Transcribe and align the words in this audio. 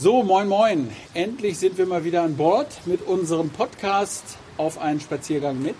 So, 0.00 0.22
moin, 0.22 0.46
moin. 0.46 0.92
Endlich 1.12 1.58
sind 1.58 1.76
wir 1.76 1.84
mal 1.84 2.04
wieder 2.04 2.22
an 2.22 2.36
Bord 2.36 2.68
mit 2.86 3.04
unserem 3.04 3.50
Podcast 3.50 4.38
auf 4.56 4.80
einen 4.80 5.00
Spaziergang 5.00 5.60
mit. 5.60 5.74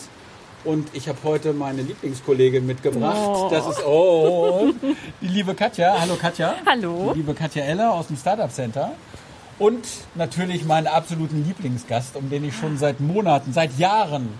Und 0.64 0.88
ich 0.92 1.08
habe 1.08 1.18
heute 1.22 1.52
meine 1.52 1.82
Lieblingskollegin 1.82 2.66
mitgebracht. 2.66 3.16
Oh. 3.16 3.48
Das 3.48 3.64
ist 3.68 3.86
oh, 3.86 4.72
die 5.20 5.28
liebe 5.28 5.54
Katja. 5.54 6.00
Hallo 6.00 6.16
Katja. 6.20 6.56
Hallo. 6.66 7.12
Die 7.14 7.20
liebe 7.20 7.32
Katja 7.32 7.62
Eller 7.62 7.94
aus 7.94 8.08
dem 8.08 8.16
Startup 8.16 8.50
Center. 8.50 8.90
Und 9.60 9.86
natürlich 10.16 10.64
meinen 10.64 10.88
absoluten 10.88 11.44
Lieblingsgast, 11.46 12.16
um 12.16 12.28
den 12.28 12.42
ich 12.42 12.56
schon 12.56 12.76
seit 12.76 12.98
Monaten, 12.98 13.52
seit 13.52 13.78
Jahren, 13.78 14.30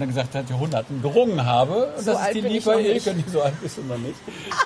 ich 0.00 0.06
habe 0.06 0.06
gesagt, 0.06 0.32
seit 0.32 0.50
Jahrhunderten 0.50 1.02
gerungen 1.02 1.44
habe. 1.44 1.92
Und 1.96 2.04
So 2.04 2.12
das 2.12 2.28
ist 2.28 2.34
die 2.34 2.40
liebe. 2.40 2.72
Ilka. 2.80 3.12
Nee, 3.12 3.24
so 3.30 3.42
alt 3.42 3.60
bist 3.60 3.78
du 3.78 3.82
noch 3.82 3.98
nicht. 3.98 4.14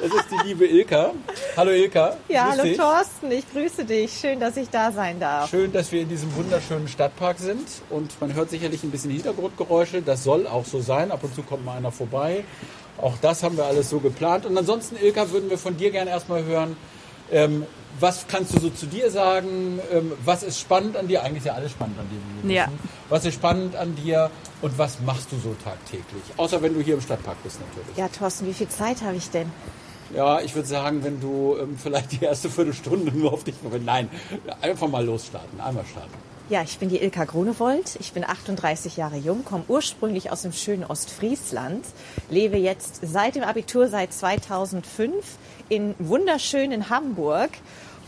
Das 0.01 0.13
ist 0.13 0.27
die 0.31 0.49
liebe 0.49 0.67
Ilka. 0.67 1.13
Hallo 1.57 1.71
Ilka. 1.73 2.17
Ja, 2.29 2.49
hallo 2.51 2.63
dich. 2.63 2.77
Thorsten, 2.77 3.31
ich 3.31 3.51
grüße 3.53 3.85
dich. 3.85 4.13
Schön, 4.13 4.41
dass 4.41 4.57
ich 4.57 4.69
da 4.71 4.93
sein 4.93 5.19
darf. 5.21 5.51
Schön, 5.51 5.73
dass 5.73 5.91
wir 5.93 6.03
in 6.03 6.09
diesem 6.09 6.35
wunderschönen 6.37 6.89
Stadtpark 6.89 7.39
sind 7.39 7.67
und 7.91 8.21
man 8.21 8.35
hört 8.35 8.51
sicherlich 8.51 8.83
ein 8.85 8.91
bisschen 8.91 9.11
Hintergrundgeräusche. 9.11 10.03
Das 10.03 10.23
soll 10.25 10.47
auch 10.47 10.65
so 10.65 10.81
sein. 10.81 11.11
Ab 11.11 11.25
und 11.25 11.35
zu 11.35 11.43
kommt 11.43 11.65
mal 11.65 11.77
einer 11.77 11.93
vorbei. 11.93 12.45
Auch 12.99 13.15
das 13.21 13.43
haben 13.43 13.57
wir 13.57 13.65
alles 13.65 13.91
so 13.91 13.99
geplant. 14.01 14.47
Und 14.47 14.57
ansonsten, 14.57 14.97
Ilka, 14.97 15.31
würden 15.31 15.51
wir 15.51 15.59
von 15.59 15.77
dir 15.77 15.91
gerne 15.91 16.11
erstmal 16.11 16.45
hören. 16.45 16.77
Ähm, 17.31 17.67
was 18.01 18.27
kannst 18.29 18.55
du 18.55 18.61
so 18.61 18.71
zu 18.71 18.87
dir 18.87 19.11
sagen? 19.11 19.81
Ähm, 19.93 20.13
was 20.25 20.43
ist 20.43 20.61
spannend 20.61 20.97
an 20.97 21.09
dir? 21.09 21.23
Eigentlich 21.23 21.39
ist 21.39 21.47
ja 21.47 21.55
alles 21.55 21.73
spannend 21.73 21.99
an 21.99 22.07
dir. 22.09 22.19
wie 22.43 22.49
wir 22.49 22.55
Ja. 22.55 22.69
Was 23.09 23.25
ist 23.25 23.35
spannend 23.35 23.77
an 23.77 23.95
dir 23.97 24.31
und 24.63 24.79
was 24.79 25.01
machst 25.01 25.33
du 25.33 25.37
so 25.39 25.55
tagtäglich? 25.63 26.23
Außer 26.37 26.63
wenn 26.63 26.75
du 26.75 26.81
hier 26.81 26.95
im 26.95 27.01
Stadtpark 27.01 27.43
bist 27.43 27.59
natürlich. 27.61 27.97
Ja, 27.97 28.09
Thorsten, 28.09 28.47
wie 28.47 28.55
viel 28.55 28.69
Zeit 28.69 29.03
habe 29.03 29.17
ich 29.17 29.31
denn? 29.31 29.51
Ja, 30.15 30.41
ich 30.41 30.55
würde 30.55 30.69
sagen, 30.69 31.03
wenn 31.03 31.21
du 31.21 31.57
ähm, 31.61 31.77
vielleicht 31.83 32.13
die 32.13 32.25
erste 32.25 32.49
Viertelstunde 32.49 33.17
nur 33.17 33.33
auf 33.33 33.45
dich 33.45 33.57
verwendest. 33.57 33.87
Nein, 33.87 34.09
einfach 34.61 34.89
mal 34.89 35.05
losstarten. 35.05 35.61
Einmal 35.61 35.85
starten. 35.85 36.15
Ja, 36.49 36.63
ich 36.63 36.79
bin 36.79 36.89
die 36.89 37.03
Ilka 37.03 37.25
Grunewold. 37.25 37.97
Ich 37.99 38.13
bin 38.13 38.23
38 38.23 38.97
Jahre 38.97 39.17
jung, 39.17 39.45
komme 39.45 39.65
ursprünglich 39.67 40.31
aus 40.31 40.43
dem 40.43 40.53
schönen 40.53 40.85
Ostfriesland, 40.85 41.85
lebe 42.31 42.57
jetzt 42.57 43.01
seit 43.03 43.35
dem 43.35 43.43
Abitur 43.43 43.89
seit 43.89 44.13
2005 44.13 45.13
in 45.69 45.97
wunderschönen 45.99 46.89
Hamburg. 46.89 47.51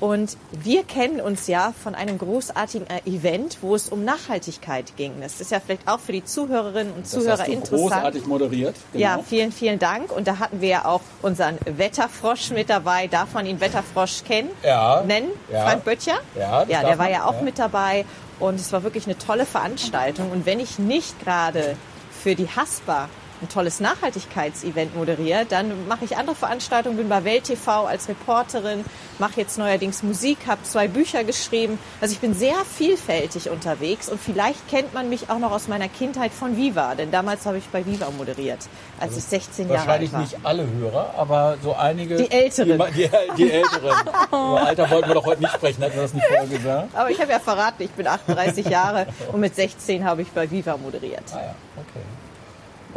Und 0.01 0.37
wir 0.53 0.85
kennen 0.85 1.21
uns 1.21 1.49
ja 1.49 1.73
von 1.83 1.95
einem 1.95 2.19
großartigen 2.19 2.87
äh, 2.89 3.01
Event, 3.05 3.59
wo 3.63 3.75
es 3.75 3.89
um 3.89 4.05
Nachhaltigkeit 4.05 4.97
ging. 4.97 5.15
Das 5.21 5.41
ist 5.41 5.51
ja 5.51 5.59
vielleicht 5.59 5.89
auch 5.89 5.99
für 5.99 6.13
die 6.13 6.25
Zuhörerinnen 6.25 6.93
und 6.93 7.03
Das 7.05 7.11
Zuhörer 7.11 7.39
hast 7.39 7.49
du 7.49 7.53
interessant. 7.53 7.81
großartig 7.83 8.27
moderiert. 8.27 8.77
Genau. 8.93 9.05
Ja, 9.05 9.19
vielen, 9.27 9.51
vielen 9.51 9.79
Dank. 9.81 10.13
Und 10.13 10.29
da 10.29 10.39
hatten 10.39 10.61
wir 10.61 10.69
ja 10.69 10.85
auch 10.85 11.01
unseren 11.23 11.59
Wetterfrosch 11.65 12.51
mit 12.51 12.71
dabei. 12.71 13.09
Darf 13.09 13.35
man 13.35 13.47
ihn 13.47 13.61
Wetterfrosch 13.61 14.23
kennen? 14.25 14.51
Ja. 14.63 15.03
Nennen? 15.03 15.31
Ja. 15.53 15.65
Frank 15.65 15.85
Böttcher? 15.85 16.19
Ja, 16.39 16.61
das 16.61 16.71
ja 16.71 16.81
der 16.83 16.91
war 16.99 17.07
man, 17.07 17.13
ja 17.13 17.25
auch 17.25 17.35
ja. 17.35 17.43
mit 17.43 17.59
dabei. 17.59 18.05
Und 18.39 18.55
es 18.55 18.73
war 18.73 18.85
wirklich 18.85 19.07
eine 19.07 19.19
tolle 19.19 19.47
Veranstaltung. 19.47 20.31
Und 20.31 20.47
wenn 20.47 20.61
ich 20.61 20.79
nicht 20.79 21.19
gerade 21.25 21.77
für 22.23 22.37
die 22.37 22.49
Haspa 22.49 23.09
ein 23.43 23.49
tolles 23.49 23.81
Nachhaltigkeitsevent 23.81 24.97
moderiere, 24.97 25.45
dann 25.47 25.87
mache 25.89 26.05
ich 26.05 26.17
andere 26.17 26.37
Veranstaltungen, 26.37 26.97
bin 26.97 27.09
bei 27.09 27.25
Welt 27.25 27.45
TV 27.45 27.87
als 27.87 28.09
Reporterin, 28.09 28.85
mache 29.19 29.41
jetzt 29.41 29.59
neuerdings 29.59 30.03
Musik, 30.03 30.39
habe 30.47 30.63
zwei 30.63 30.89
Bücher 30.89 31.25
geschrieben. 31.25 31.79
Also 32.01 32.13
ich 32.13 32.21
bin 32.21 32.35
sehr 32.35 32.57
vielfältig 32.65 33.51
unterwegs 33.51 34.09
und 34.09 34.21
vielleicht 34.21 34.69
kennt 34.69 34.95
man 34.95 35.09
mich 35.09 35.31
auch 35.31 35.39
noch 35.39 35.53
aus 35.53 35.69
meiner 35.69 35.89
Kindheit 35.89 36.33
von 36.33 36.57
Viva, 36.57 36.95
denn 36.95 37.11
damals 37.11 37.47
habe 37.47 37.59
ich 37.59 37.65
bei 37.69 37.85
Viva 37.85 38.11
moderiert, 38.11 38.61
als 39.01 39.17
ich 39.17 39.25
16 39.25 39.69
Jahre 39.69 39.81
alt 39.81 39.89
Wahrscheinlich 39.89 40.13
war. 40.13 40.21
nicht 40.21 40.37
alle 40.43 40.67
Hörer, 40.67 41.15
aber 41.17 41.57
so 41.63 41.75
einige. 41.75 42.17
Die 42.17 42.31
Älteren. 42.31 42.83
Die, 42.95 43.03
die, 43.03 43.11
die 43.37 43.51
Älteren. 43.51 43.95
Über 44.29 44.67
Alter 44.67 44.91
wollten 44.91 45.09
wir 45.09 45.15
doch 45.15 45.27
heute 45.27 45.43
nicht 45.43 45.55
sprechen, 45.55 45.81
wir 45.81 45.89
das 45.91 46.15
nicht 46.15 46.27
vorher 46.27 46.47
gesagt? 46.47 46.89
Aber 46.95 47.11
ich 47.11 47.21
habe 47.21 47.33
ja 47.33 47.39
verraten, 47.39 47.83
ich 47.83 47.91
bin 47.91 48.07
38 48.07 48.67
Jahre 48.69 49.07
und 49.33 49.41
mit 49.41 49.55
16 49.55 50.05
habe 50.05 50.23
ich 50.23 50.29
bei 50.29 50.51
Viva 50.51 50.77
moderiert. 50.77 51.23
Ah 51.33 51.39
ja, 51.39 51.55
okay. 51.77 52.05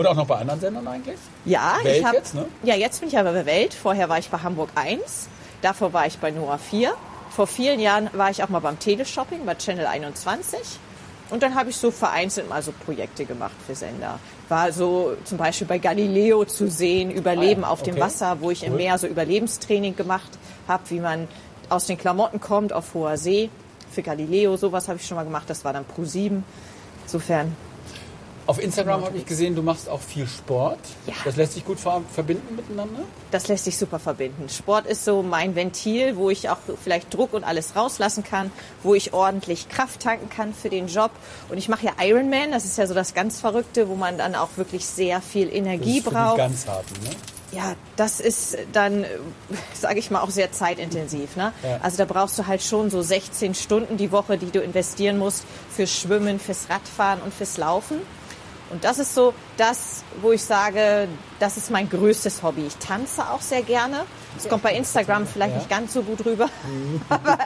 Und 0.01 0.07
auch 0.07 0.16
noch 0.16 0.28
bei 0.28 0.38
anderen 0.38 0.59
Sendern 0.59 0.88
eigentlich? 0.88 1.19
Ja, 1.45 1.75
Welt 1.84 1.97
ich 1.97 2.06
habe 2.06 2.17
jetzt, 2.17 2.34
ne? 2.34 2.45
ja 2.63 2.75
jetzt 2.75 3.00
bin 3.00 3.09
ich 3.09 3.17
aber 3.17 3.34
bei 3.34 3.45
Welt. 3.45 3.73
Vorher 3.73 4.09
war 4.09 4.17
ich 4.17 4.29
bei 4.29 4.39
Hamburg 4.39 4.69
1, 4.75 5.28
davor 5.62 5.94
war 5.94 6.07
ich 6.07 6.17
bei 6.17 6.31
Noah 6.31 6.57
4. 6.57 6.94
Vor 7.29 7.47
vielen 7.47 7.79
Jahren 7.79 8.09
war 8.13 8.29
ich 8.29 8.44
auch 8.44 8.50
mal 8.50 8.59
beim 8.59 8.79
Teleshopping 8.79 9.45
bei 9.45 9.56
Channel 9.56 9.85
21. 9.85 10.59
Und 11.29 11.44
dann 11.44 11.56
habe 11.56 11.69
ich 11.69 11.78
so 11.78 11.91
vereinzelt 11.91 12.50
mal 12.50 12.62
so 12.62 12.73
Projekte 12.73 13.25
gemacht 13.25 13.56
für 13.66 13.73
Sender. 13.73 14.19
War 14.50 14.73
so 14.73 15.16
zum 15.23 15.38
Beispiel 15.38 15.66
bei 15.66 15.78
Galileo 15.78 16.44
zu 16.44 16.69
sehen, 16.69 17.09
Überleben 17.09 17.63
Ah 17.63 17.69
auf 17.69 17.83
dem 17.83 17.94
okay. 17.94 18.01
Wasser, 18.01 18.38
wo 18.41 18.51
ich 18.51 18.63
im 18.63 18.73
Cool. 18.73 18.79
Meer 18.79 18.97
so 18.97 19.07
Überlebenstraining 19.07 19.95
gemacht 19.95 20.29
habe, 20.68 20.83
wie 20.89 21.00
man 21.00 21.28
aus 21.69 21.85
den 21.85 21.97
Klamotten 21.97 22.41
kommt 22.41 22.73
auf 22.73 22.94
hoher 22.94 23.18
See. 23.18 23.50
Für 23.91 24.01
Galileo, 24.01 24.57
sowas 24.57 24.89
habe 24.89 25.00
ich 25.00 25.07
schon 25.07 25.16
mal 25.16 25.23
gemacht. 25.23 25.50
Das 25.50 25.63
war 25.63 25.72
dann 25.72 25.85
Pro 25.85 26.03
7. 26.03 26.44
Insofern 27.03 27.56
Auf 28.47 28.62
Instagram 28.62 29.06
habe 29.06 29.18
ich 29.18 29.25
gesehen, 29.25 29.56
du 29.56 29.62
machst 29.62 29.88
auch 29.88 30.02
viel 30.02 30.28
Sport. 30.28 30.79
Ja. 31.06 31.13
Das 31.24 31.35
lässt 31.35 31.53
sich 31.53 31.66
gut 31.66 31.79
ver 31.79 32.02
verbinden 32.13 32.56
miteinander. 32.56 33.02
Das 33.29 33.47
lässt 33.47 33.66
sich 33.66 33.78
super 33.78 34.00
verbinden. 34.00 34.50
Sport 34.50 34.88
ist 34.88 35.06
so 35.06 35.22
mein 35.22 35.56
Ventil, 35.56 36.18
wo 36.18 36.29
ich 36.29 36.50
auch 36.50 36.57
vielleicht 36.84 37.13
Druck 37.13 37.34
und 37.34 37.44
alles 37.44 37.75
rauslassen 37.75 38.24
kann, 38.24 38.51
wo 38.84 38.96
ich 38.96 39.13
ordentlich 39.13 39.69
Kraft 39.69 40.01
tanken 40.01 40.30
kann 40.30 40.53
für 40.53 40.69
den 40.69 40.88
Job. 40.88 41.12
Und 41.50 41.57
ich 41.57 41.69
mache 41.69 41.85
ja 41.85 41.91
Ironman, 42.03 42.51
das 42.51 42.66
ist 42.66 42.78
ja 42.78 42.88
so 42.88 42.94
das 42.94 43.13
ganz 43.13 43.40
Verrückte, 43.40 43.88
wo 43.88 43.96
man 43.96 44.18
dann 44.18 44.35
auch 44.35 44.50
wirklich 44.57 44.85
sehr 44.85 45.22
viel 45.22 45.47
Das 45.47 45.56
Energie 45.56 45.97
ist 46.00 46.03
für 46.03 46.09
die 46.09 46.16
braucht. 46.16 46.38
ganz 46.38 46.68
harten, 46.68 46.94
ne? 47.03 47.09
Ja, 47.53 47.75
das 47.97 48.22
ist 48.22 48.57
dann, 48.72 49.06
sage 49.74 50.00
ich 50.00 50.09
mal, 50.09 50.22
auch 50.22 50.30
sehr 50.30 50.51
zeitintensiv. 50.51 51.35
Ne? 51.35 51.51
Ja. 51.63 51.80
Also 51.81 51.97
da 51.97 52.06
brauchst 52.06 52.40
du 52.40 52.47
halt 52.47 52.62
schon 52.62 52.90
so 52.90 53.01
16 53.01 53.56
Stunden 53.56 53.97
die 53.97 54.12
Woche, 54.12 54.38
die 54.38 54.51
du 54.51 54.62
investieren 54.62 55.18
musst 55.18 55.44
fürs 55.69 55.91
Schwimmen, 55.91 56.40
fürs 56.40 56.69
Radfahren 56.69 57.22
und 57.22 57.34
fürs 57.34 57.57
Laufen. 57.57 57.97
Und 58.72 58.84
das 58.84 59.00
ist 59.00 59.14
so 59.14 59.34
das, 59.58 60.04
wo 60.22 60.32
ich 60.32 60.42
sage, 60.44 61.08
das 61.40 61.58
ist 61.58 61.72
mein 61.72 61.90
größtes 61.90 62.42
Hobby. 62.42 62.66
Ich 62.68 62.78
tanze 62.78 63.22
auch 63.30 63.42
sehr 63.42 63.62
gerne. 63.64 64.06
Das 64.36 64.48
kommt 64.48 64.64
bei 64.64 64.74
Instagram 64.74 65.28
vielleicht 65.28 65.52
Ja. 65.54 65.58
nicht 65.58 65.70
ganz 65.70 65.94
so 65.94 66.04
gut 66.04 66.26
rüber. 66.26 66.48
Aber 67.10 67.38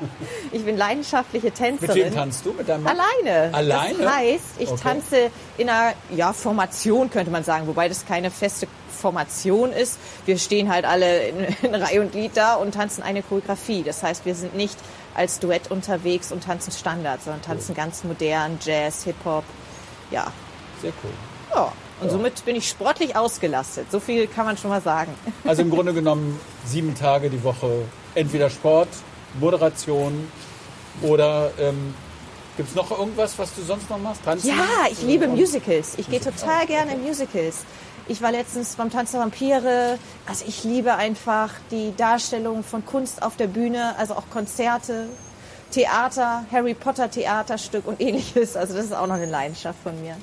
ich 0.52 0.64
bin 0.64 0.78
leidenschaftliche 0.78 1.52
Tänzerin. 1.52 1.96
Mit 1.96 2.06
wem 2.06 2.14
tanzt 2.14 2.46
du? 2.46 2.54
Mit 2.54 2.70
deinem 2.70 2.84
Mann? 2.84 2.98
Alleine. 3.24 3.54
Alleine? 3.54 3.98
Das 4.00 4.14
heißt, 4.16 4.44
ich 4.60 4.70
Okay. 4.70 4.80
tanze 4.84 5.32
in 5.58 5.70
einer 5.70 5.94
ja, 6.12 6.32
Formation, 6.34 7.10
könnte 7.10 7.32
man 7.32 7.44
sagen, 7.44 7.66
wobei 7.68 7.90
das 7.90 8.06
keine 8.06 8.30
feste 8.30 8.68
Formation 8.96 9.72
ist. 9.74 9.98
Wir 10.26 10.38
stehen 10.38 10.72
halt 10.72 10.86
alle 10.86 11.28
in, 11.28 11.44
in 11.64 11.76
Reihe 11.76 12.02
und 12.02 12.12
Glied 12.12 12.32
da 12.36 12.56
und 12.56 12.74
tanzen 12.76 13.02
eine 13.04 13.24
Choreografie. 13.24 13.84
Das 13.84 14.04
heißt, 14.04 14.26
wir 14.26 14.36
sind 14.36 14.56
nicht 14.56 14.78
als 15.16 15.40
Duett 15.40 15.72
unterwegs 15.72 16.32
und 16.32 16.44
tanzen 16.44 16.72
Standard, 16.72 17.24
sondern 17.24 17.42
tanzen 17.42 17.74
ganz 17.74 18.04
modern, 18.04 18.58
Jazz, 18.64 19.04
Hip-Hop. 19.06 19.44
Ja. 20.12 20.28
Sehr 20.82 20.92
cool. 21.04 21.12
ja. 21.54 21.72
Und 22.02 22.12
somit 22.12 22.44
bin 22.44 22.58
ich 22.58 22.68
sportlich 22.68 23.16
ausgelastet. 23.16 23.90
So 23.90 24.02
viel 24.02 24.28
kann 24.28 24.46
man 24.46 24.58
schon 24.58 24.70
mal 24.70 24.82
sagen. 24.82 25.14
Also 25.46 25.62
im 25.62 25.70
Grunde 25.70 25.94
genommen 25.94 26.40
sieben 26.66 26.94
Tage 26.96 27.30
die 27.30 27.42
Woche 27.44 27.84
entweder 28.16 28.50
Sport, 28.50 28.90
Moderation 29.40 30.28
oder 31.02 31.52
ähm, 31.60 31.94
gibt 32.58 32.70
es 32.70 32.76
noch 32.76 32.92
irgendwas, 32.92 33.38
was 33.38 33.54
du 33.56 33.62
sonst 33.62 33.90
noch 33.90 33.98
machst? 33.98 34.24
Tanzen? 34.26 34.50
Ja, 34.50 34.88
ich 34.92 35.02
liebe 35.04 35.28
Musicals. 35.28 35.94
Ich 35.98 36.10
gehe 36.10 36.20
total 36.20 36.66
gerne 36.66 36.94
in 36.96 37.04
Musicals. 37.04 37.64
Ich 38.08 38.22
war 38.22 38.32
letztens 38.32 38.76
beim 38.76 38.90
Tanz 38.92 39.12
der 39.12 39.22
Vampire. 39.22 39.98
Also 40.28 40.46
ich 40.48 40.64
liebe 40.64 40.96
einfach 40.96 41.52
die 41.72 41.94
Darstellung 41.96 42.64
von 42.64 42.86
Kunst 42.86 43.24
auf 43.24 43.36
der 43.36 43.48
Bühne, 43.48 43.96
also 43.98 44.16
auch 44.16 44.30
Konzerte, 44.30 45.08
Theater, 45.72 46.46
Harry 46.52 46.74
Potter 46.74 47.10
Theaterstück 47.10 47.88
und 47.88 48.00
ähnliches. 48.02 48.56
Also 48.56 48.76
das 48.76 48.86
ist 48.86 48.94
auch 48.94 49.08
noch 49.08 49.16
eine 49.16 49.26
Leidenschaft 49.26 49.80
von 49.84 50.00
mir. 50.02 50.18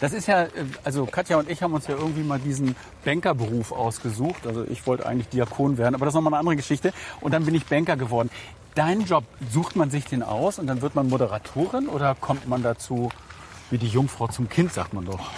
Das 0.00 0.12
ist 0.12 0.28
ja, 0.28 0.44
äh, 0.44 0.48
also 0.84 1.06
Katja 1.06 1.38
und 1.38 1.50
ich 1.50 1.62
haben 1.62 1.74
uns 1.74 1.86
ja 1.86 1.94
irgendwie 1.94 2.22
mal 2.22 2.38
diesen 2.38 2.76
Bankerberuf 3.04 3.72
ausgesucht. 3.72 4.46
Also 4.46 4.64
ich 4.64 4.86
wollte 4.86 5.06
eigentlich 5.06 5.28
Diakon 5.28 5.78
werden, 5.78 5.94
aber 5.94 6.04
das 6.04 6.12
ist 6.12 6.16
nochmal 6.16 6.34
eine 6.34 6.40
andere 6.40 6.56
Geschichte. 6.56 6.92
Und 7.20 7.32
dann 7.32 7.44
bin 7.44 7.54
ich 7.54 7.66
Banker 7.66 7.96
geworden. 7.96 8.30
Dein 8.74 9.00
Job, 9.02 9.24
sucht 9.50 9.76
man 9.76 9.90
sich 9.90 10.04
den 10.04 10.22
aus 10.22 10.58
und 10.58 10.66
dann 10.66 10.82
wird 10.82 10.94
man 10.94 11.08
Moderatorin 11.08 11.88
oder 11.88 12.14
kommt 12.14 12.46
man 12.48 12.62
dazu 12.62 13.10
wie 13.70 13.78
die 13.78 13.88
Jungfrau 13.88 14.28
zum 14.28 14.48
Kind, 14.48 14.72
sagt 14.72 14.92
man 14.94 15.04
doch? 15.04 15.30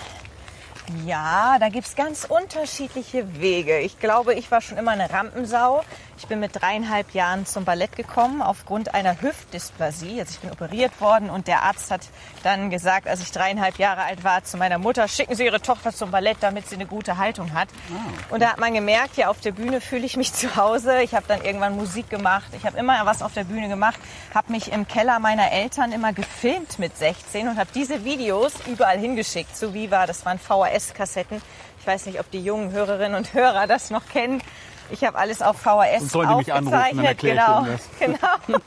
Ja, 1.07 1.57
da 1.61 1.69
gibt's 1.69 1.95
ganz 1.95 2.25
unterschiedliche 2.25 3.41
Wege. 3.41 3.79
Ich 3.79 4.01
glaube, 4.01 4.35
ich 4.35 4.51
war 4.51 4.61
schon 4.61 4.77
immer 4.77 4.91
eine 4.91 5.11
Rampensau. 5.11 5.85
Ich 6.21 6.27
bin 6.27 6.39
mit 6.39 6.61
dreieinhalb 6.61 7.15
Jahren 7.15 7.47
zum 7.47 7.65
Ballett 7.65 7.97
gekommen 7.97 8.43
aufgrund 8.43 8.95
einer 8.95 9.23
Hüftdysplasie. 9.23 10.21
Also 10.21 10.33
ich 10.33 10.41
bin 10.41 10.51
operiert 10.51 11.01
worden 11.01 11.31
und 11.31 11.49
der 11.49 11.63
Arzt 11.63 11.91
hat 11.91 12.03
dann 12.43 12.69
gesagt, 12.69 13.09
als 13.09 13.23
ich 13.23 13.33
dreieinhalb 13.33 13.79
Jahre 13.79 14.03
alt 14.03 14.23
war, 14.23 14.45
zu 14.45 14.59
meiner 14.59 14.77
Mutter, 14.77 15.09
schicken 15.09 15.35
Sie 15.35 15.47
Ihre 15.47 15.63
Tochter 15.63 15.95
zum 15.95 16.11
Ballett, 16.11 16.37
damit 16.41 16.69
sie 16.69 16.75
eine 16.75 16.85
gute 16.85 17.17
Haltung 17.17 17.55
hat. 17.55 17.69
Und 18.29 18.43
da 18.43 18.51
hat 18.51 18.61
man 18.61 18.75
gemerkt, 18.75 19.17
ja, 19.17 19.29
auf 19.29 19.41
der 19.41 19.53
Bühne 19.53 19.81
fühle 19.81 20.05
ich 20.05 20.19
mich 20.19 20.33
zu 20.35 20.57
Hause. 20.57 21.01
Ich 21.01 21.15
habe 21.15 21.25
dann 21.27 21.43
irgendwann 21.43 21.75
Musik 21.75 22.11
gemacht. 22.11 22.53
Ich 22.53 22.67
habe 22.67 22.77
immer 22.77 23.07
was 23.07 23.23
auf 23.23 23.33
der 23.33 23.45
Bühne 23.45 23.69
gemacht, 23.69 23.99
habe 24.35 24.53
mich 24.53 24.71
im 24.71 24.87
Keller 24.87 25.21
meiner 25.21 25.51
Eltern 25.51 25.91
immer 25.91 26.13
gefilmt 26.13 26.79
mit 26.79 26.99
16 26.99 27.49
und 27.49 27.59
habe 27.59 27.71
diese 27.75 28.05
Videos 28.05 28.53
überall 28.67 28.99
hingeschickt 28.99 29.57
zu 29.57 29.73
Viva. 29.73 30.07
Das 30.07 30.27
waren 30.27 30.39
VHS-Kassetten. 30.39 31.41
Ich 31.81 31.87
weiß 31.87 32.05
nicht, 32.05 32.21
ob 32.21 32.31
die 32.31 32.45
jungen 32.45 32.73
Hörerinnen 32.73 33.15
und 33.15 33.33
Hörer 33.33 33.67
das 33.67 33.89
noch 33.89 34.07
kennen. 34.07 34.43
Ich 34.91 35.05
habe 35.05 35.19
alles 35.19 35.43
auf 35.43 35.57
VHS 35.59 36.15
Und 36.15 36.27
aufgezeichnet, 36.27 37.19
genau, 37.19 37.67
genau, 37.99 38.61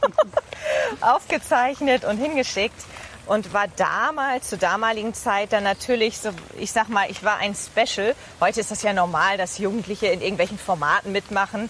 aufgezeichnet 1.02 2.06
und 2.06 2.18
hingeschickt 2.18 2.82
und 3.26 3.54
war 3.54 3.68
damals, 3.76 4.50
zur 4.50 4.58
damaligen 4.58 5.14
Zeit 5.14 5.54
dann 5.54 5.64
natürlich 5.64 6.18
so, 6.20 6.30
ich 6.58 6.72
sag 6.72 6.90
mal, 6.90 7.10
ich 7.10 7.24
war 7.24 7.38
ein 7.38 7.56
Special. 7.56 8.16
Heute 8.40 8.60
ist 8.60 8.72
das 8.72 8.82
ja 8.84 8.94
normal, 8.94 9.38
dass 9.38 9.58
Jugendliche 9.58 10.08
in 10.08 10.22
irgendwelchen 10.22 10.58
Formaten 10.58 11.12
mitmachen, 11.12 11.70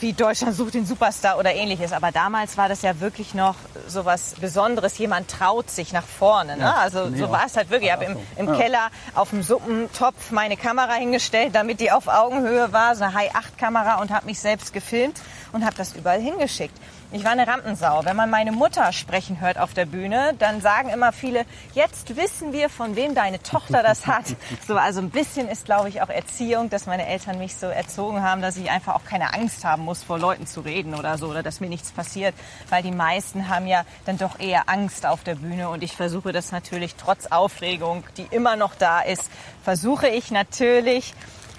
wie 0.00 0.12
Deutschland 0.12 0.54
sucht 0.54 0.74
den 0.74 0.86
Superstar 0.86 1.38
oder 1.38 1.54
ähnliches. 1.54 1.92
Aber 1.92 2.12
damals 2.12 2.56
war 2.56 2.68
das 2.68 2.82
ja 2.82 3.00
wirklich 3.00 3.34
noch 3.34 3.56
so 3.86 4.04
was 4.04 4.34
Besonderes. 4.34 4.96
Jemand 4.98 5.28
traut 5.30 5.70
sich 5.70 5.92
nach 5.92 6.04
vorne. 6.06 6.56
Ne? 6.56 6.62
Ja, 6.62 6.74
Also 6.74 7.06
nee, 7.06 7.18
so 7.18 7.30
war 7.30 7.44
es 7.46 7.56
halt 7.56 7.70
wirklich. 7.70 7.88
Ich 7.90 7.92
habe 7.92 8.04
im, 8.04 8.16
im 8.36 8.46
Ja. 8.48 8.54
Keller 8.54 8.88
auf 9.14 9.30
dem 9.30 9.42
Suppentopf 9.42 10.30
meine 10.30 10.56
Kamera 10.56 10.94
hingestellt, 10.94 11.54
damit 11.54 11.80
die 11.80 11.90
auf 11.90 12.08
Augenhöhe 12.08 12.72
war, 12.72 12.94
so 12.96 13.04
eine 13.04 13.14
High-8-Kamera 13.14 14.00
und 14.00 14.10
habe 14.10 14.26
mich 14.26 14.38
selbst 14.40 14.72
gefilmt 14.72 15.20
und 15.52 15.64
habe 15.64 15.74
das 15.76 15.92
überall 15.94 16.20
hingeschickt. 16.20 16.76
Ich 17.10 17.24
war 17.24 17.32
eine 17.32 17.46
Rampensau. 17.46 18.04
Wenn 18.04 18.16
man 18.16 18.28
meine 18.28 18.52
Mutter 18.52 18.92
sprechen 18.92 19.40
hört 19.40 19.56
auf 19.56 19.72
der 19.72 19.86
Bühne, 19.86 20.34
dann 20.38 20.60
sagen 20.60 20.90
immer 20.90 21.10
viele, 21.10 21.46
jetzt 21.72 22.16
wissen 22.16 22.52
wir, 22.52 22.68
von 22.68 22.96
wem 22.96 23.14
deine 23.14 23.42
Tochter 23.42 23.82
das 23.82 24.06
hat. 24.06 24.24
So, 24.66 24.76
also 24.76 25.00
ein 25.00 25.08
bisschen 25.08 25.48
ist, 25.48 25.64
glaube 25.64 25.88
ich, 25.88 26.02
auch 26.02 26.10
Erziehung, 26.10 26.68
dass 26.68 26.84
meine 26.84 27.06
Eltern 27.06 27.38
mich 27.38 27.56
so 27.56 27.66
erzogen 27.66 28.22
haben, 28.22 28.42
dass 28.42 28.58
ich 28.58 28.70
einfach 28.70 28.94
auch 28.94 29.04
keine 29.04 29.32
Angst 29.32 29.64
haben 29.64 29.84
muss, 29.84 30.02
vor 30.02 30.18
Leuten 30.18 30.46
zu 30.46 30.60
reden 30.60 30.94
oder 30.94 31.16
so, 31.16 31.28
oder 31.28 31.42
dass 31.42 31.60
mir 31.60 31.70
nichts 31.70 31.92
passiert. 31.92 32.34
Weil 32.68 32.82
die 32.82 32.90
meisten 32.90 33.48
haben 33.48 33.66
ja 33.66 33.84
dann 34.04 34.18
doch 34.18 34.38
eher 34.38 34.68
Angst 34.68 35.06
auf 35.06 35.24
der 35.24 35.36
Bühne 35.36 35.70
und 35.70 35.82
ich 35.82 35.96
versuche 35.96 36.32
das 36.32 36.52
natürlich 36.52 36.96
trotz 36.96 37.26
Aufregung, 37.26 38.04
die 38.18 38.26
immer 38.30 38.56
noch 38.56 38.74
da 38.74 39.00
ist, 39.00 39.30
versuche 39.64 40.08
ich 40.08 40.30
natürlich, 40.30 41.14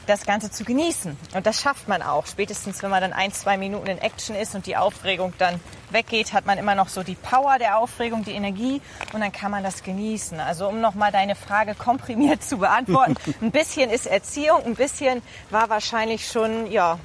das 0.10 0.26
Ganze 0.26 0.52
zu 0.52 0.66
genießen. 0.66 1.16
Und 1.34 1.46
das 1.46 1.62
schafft 1.62 1.88
man 1.88 2.02
auch. 2.02 2.26
Spätestens, 2.26 2.82
wenn 2.82 2.90
man 2.90 3.02
dann 3.02 3.14
ein, 3.14 3.32
zwei 3.32 3.58
Minuten 3.58 3.88
in 3.88 3.98
Action 4.00 4.36
ist 4.36 4.56
und 4.56 4.66
die 4.66 4.76
Aufregung 4.76 5.34
dann 5.38 5.60
weggeht, 5.92 6.34
hat 6.34 6.46
man 6.46 6.58
immer 6.58 6.76
noch 6.76 6.90
so 6.90 7.04
die 7.04 7.16
Power 7.16 7.60
der 7.60 7.78
Aufregung, 7.78 8.24
die 8.24 8.32
Energie 8.32 8.82
und 9.14 9.22
dann 9.22 9.32
kann 9.32 9.52
man 9.52 9.64
das 9.64 9.84
genießen. 9.84 10.40
Also 10.40 10.68
um 10.68 10.82
nochmal 10.82 11.12
deine 11.12 11.36
Frage 11.36 11.76
komprimiert 11.76 12.44
zu 12.44 12.58
beantworten. 12.58 13.16
Ein 13.42 13.52
bisschen 13.52 13.90
ist 13.90 14.08
Erziehung, 14.08 14.64
ein 14.66 14.76
bisschen 14.76 15.22
war 15.50 15.70
wahrscheinlich 15.70 16.28
schon, 16.28 16.72
ja, 16.72 17.00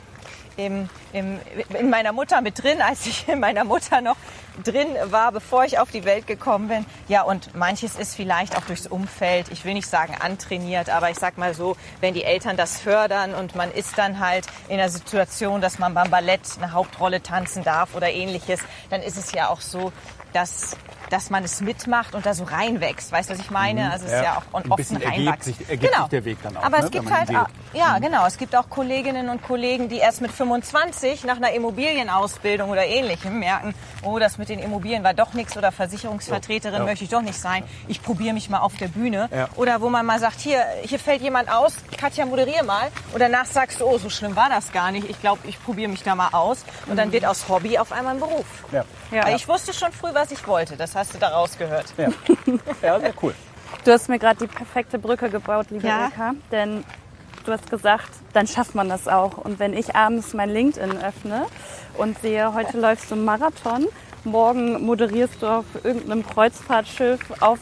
im, 0.56 0.88
im, 1.12 1.40
in 1.78 1.90
meiner 1.90 2.12
Mutter 2.12 2.40
mit 2.40 2.62
drin, 2.62 2.80
als 2.80 3.06
ich 3.06 3.28
in 3.28 3.40
meiner 3.40 3.64
Mutter 3.64 4.00
noch 4.00 4.16
drin 4.62 4.88
war, 5.06 5.32
bevor 5.32 5.64
ich 5.64 5.78
auf 5.78 5.90
die 5.90 6.04
Welt 6.04 6.26
gekommen 6.26 6.68
bin. 6.68 6.86
Ja, 7.08 7.22
und 7.22 7.54
manches 7.54 7.96
ist 7.96 8.14
vielleicht 8.14 8.56
auch 8.56 8.64
durchs 8.64 8.86
Umfeld, 8.86 9.50
ich 9.50 9.64
will 9.64 9.74
nicht 9.74 9.88
sagen 9.88 10.14
antrainiert, 10.20 10.90
aber 10.90 11.10
ich 11.10 11.18
sag 11.18 11.38
mal 11.38 11.54
so, 11.54 11.76
wenn 12.00 12.14
die 12.14 12.24
Eltern 12.24 12.56
das 12.56 12.78
fördern 12.78 13.34
und 13.34 13.54
man 13.54 13.72
ist 13.72 13.98
dann 13.98 14.20
halt 14.20 14.46
in 14.68 14.76
der 14.76 14.88
Situation, 14.88 15.60
dass 15.60 15.78
man 15.78 15.94
beim 15.94 16.10
Ballett 16.10 16.42
eine 16.58 16.72
Hauptrolle 16.72 17.22
tanzen 17.22 17.64
darf 17.64 17.94
oder 17.94 18.10
ähnliches, 18.10 18.60
dann 18.90 19.02
ist 19.02 19.16
es 19.16 19.32
ja 19.32 19.48
auch 19.48 19.60
so, 19.60 19.92
dass, 20.34 20.76
dass 21.10 21.30
man 21.30 21.44
es 21.44 21.60
mitmacht 21.60 22.14
und 22.14 22.26
da 22.26 22.34
so 22.34 22.44
reinwächst. 22.44 23.12
Weißt 23.12 23.30
du, 23.30 23.34
was 23.34 23.40
ich 23.40 23.50
meine? 23.50 23.90
Also 23.92 24.04
es 24.06 24.12
ist 24.12 24.16
Ja. 24.18 24.22
ja 24.24 24.36
auch 24.52 24.60
Ein 24.60 24.70
oft 24.72 24.90
ein 24.90 24.96
Reinwachsen. 24.96 25.54
sich- 25.54 25.68
ergibt 25.70 25.92
sich 25.94 26.08
der 26.10 26.24
Weg 26.24 26.38
dann 26.42 26.56
auch, 26.56 26.62
Aber 26.64 26.78
ne, 26.78 26.84
es 26.84 26.90
gibt 26.90 27.10
halt, 27.10 27.30
auch, 27.30 27.46
ja 27.72 27.98
genau, 28.00 28.26
es 28.26 28.36
gibt 28.36 28.54
auch 28.56 28.68
Kolleginnen 28.68 29.28
und 29.28 29.42
Kollegen, 29.42 29.88
die 29.88 29.98
erst 29.98 30.20
mit 30.20 30.32
25 30.32 31.24
nach 31.24 31.36
einer 31.36 31.52
Immobilienausbildung 31.52 32.70
oder 32.70 32.84
ähnlichem 32.84 33.38
merken, 33.38 33.74
oh, 34.02 34.18
das 34.18 34.38
mit 34.38 34.48
den 34.48 34.58
Immobilien 34.58 35.04
war 35.04 35.14
doch 35.14 35.34
nichts 35.34 35.56
oder 35.56 35.70
Versicherungsvertreterin 35.72 36.80
Ja. 36.80 36.84
möchte 36.84 37.04
ich 37.04 37.10
doch 37.10 37.22
nicht 37.22 37.38
sein. 37.38 37.62
Ich 37.88 38.02
probiere 38.02 38.34
mich 38.34 38.50
mal 38.50 38.58
auf 38.58 38.74
der 38.76 38.88
Bühne. 38.88 39.28
Ja. 39.32 39.48
Oder 39.56 39.80
wo 39.80 39.88
man 39.90 40.04
mal 40.04 40.18
sagt, 40.18 40.40
hier, 40.40 40.64
hier 40.82 40.98
fällt 40.98 41.22
jemand 41.22 41.50
aus, 41.50 41.74
Katja, 41.98 42.26
moderiere 42.26 42.64
mal. 42.64 42.88
Und 43.12 43.20
danach 43.20 43.46
sagst 43.46 43.80
du, 43.80 43.84
oh, 43.86 43.98
so 43.98 44.10
schlimm 44.10 44.34
war 44.36 44.48
das 44.48 44.72
gar 44.72 44.90
nicht. 44.90 45.08
Ich 45.08 45.20
glaube, 45.20 45.46
ich 45.46 45.62
probiere 45.62 45.90
mich 45.90 46.02
da 46.02 46.14
mal 46.14 46.28
aus. 46.32 46.64
Und 46.86 46.96
dann 46.96 47.12
wird 47.12 47.24
aus 47.24 47.48
Hobby 47.48 47.78
auf 47.78 47.92
einmal 47.92 48.14
ein 48.14 48.20
Beruf. 48.20 48.46
Ja. 48.72 48.84
Ja. 49.14 49.28
Ich 49.34 49.46
wusste 49.46 49.72
schon 49.72 49.92
früh, 49.92 50.08
was 50.12 50.32
ich 50.32 50.46
wollte. 50.46 50.76
Das 50.76 50.94
hast 50.94 51.14
du 51.14 51.18
da 51.18 51.28
rausgehört. 51.28 51.94
Ja. 51.96 52.08
ja, 52.82 53.00
sehr 53.00 53.14
cool. 53.22 53.34
Du 53.84 53.92
hast 53.92 54.08
mir 54.08 54.18
gerade 54.18 54.38
die 54.38 54.46
perfekte 54.46 54.98
Brücke 54.98 55.30
gebaut, 55.30 55.66
liebe 55.70 55.86
Ja. 55.86 56.06
Ilka. 56.06 56.32
Denn 56.50 56.84
du 57.44 57.52
hast 57.52 57.70
gesagt, 57.70 58.08
dann 58.32 58.46
schafft 58.46 58.74
man 58.74 58.88
das 58.88 59.06
auch. 59.06 59.38
Und 59.38 59.58
wenn 59.58 59.72
ich 59.74 59.94
abends 59.94 60.34
mein 60.34 60.50
LinkedIn 60.50 61.02
öffne 61.02 61.46
und 61.96 62.18
sehe, 62.20 62.52
heute 62.54 62.78
läufst 62.78 63.10
du 63.10 63.14
einen 63.14 63.24
Marathon, 63.24 63.86
morgen 64.24 64.84
moderierst 64.84 65.42
du 65.42 65.46
auf 65.46 65.64
irgendeinem 65.84 66.26
Kreuzfahrtschiff 66.26 67.20
auf 67.40 67.58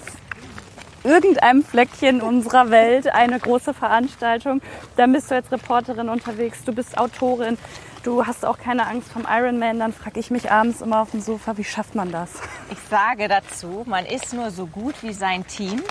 irgendeinem 1.04 1.64
Fleckchen 1.64 2.20
unserer 2.22 2.70
Welt 2.70 3.08
eine 3.08 3.38
große 3.40 3.75
Veranstaltung, 3.75 4.62
dann 4.96 5.12
bist 5.12 5.31
du 5.31 5.34
als 5.34 5.50
Reporterin 5.50 6.08
unterwegs, 6.08 6.62
du 6.64 6.72
bist 6.72 6.96
Autorin, 6.96 7.58
du 8.02 8.26
hast 8.26 8.44
auch 8.44 8.58
keine 8.58 8.87
Angst 8.87 9.10
vom 9.10 9.26
Ironman, 9.28 9.78
dann 9.78 9.93
frage 9.93 10.20
ich 10.20 10.31
mich 10.31 10.50
abends 10.50 10.81
immer 10.81 11.02
auf 11.02 11.10
dem 11.10 11.20
Sofa, 11.20 11.56
wie 11.56 11.64
schafft 11.64 11.94
man 11.94 12.10
das? 12.10 12.31
Ich 12.70 12.78
sage 12.90 13.28
dazu, 13.28 13.84
man 13.87 14.06
ist 14.06 14.32
nur 14.32 14.50
so 14.50 14.66
gut 14.66 14.94
wie 15.02 15.12
sein 15.12 15.46
Team. 15.46 15.82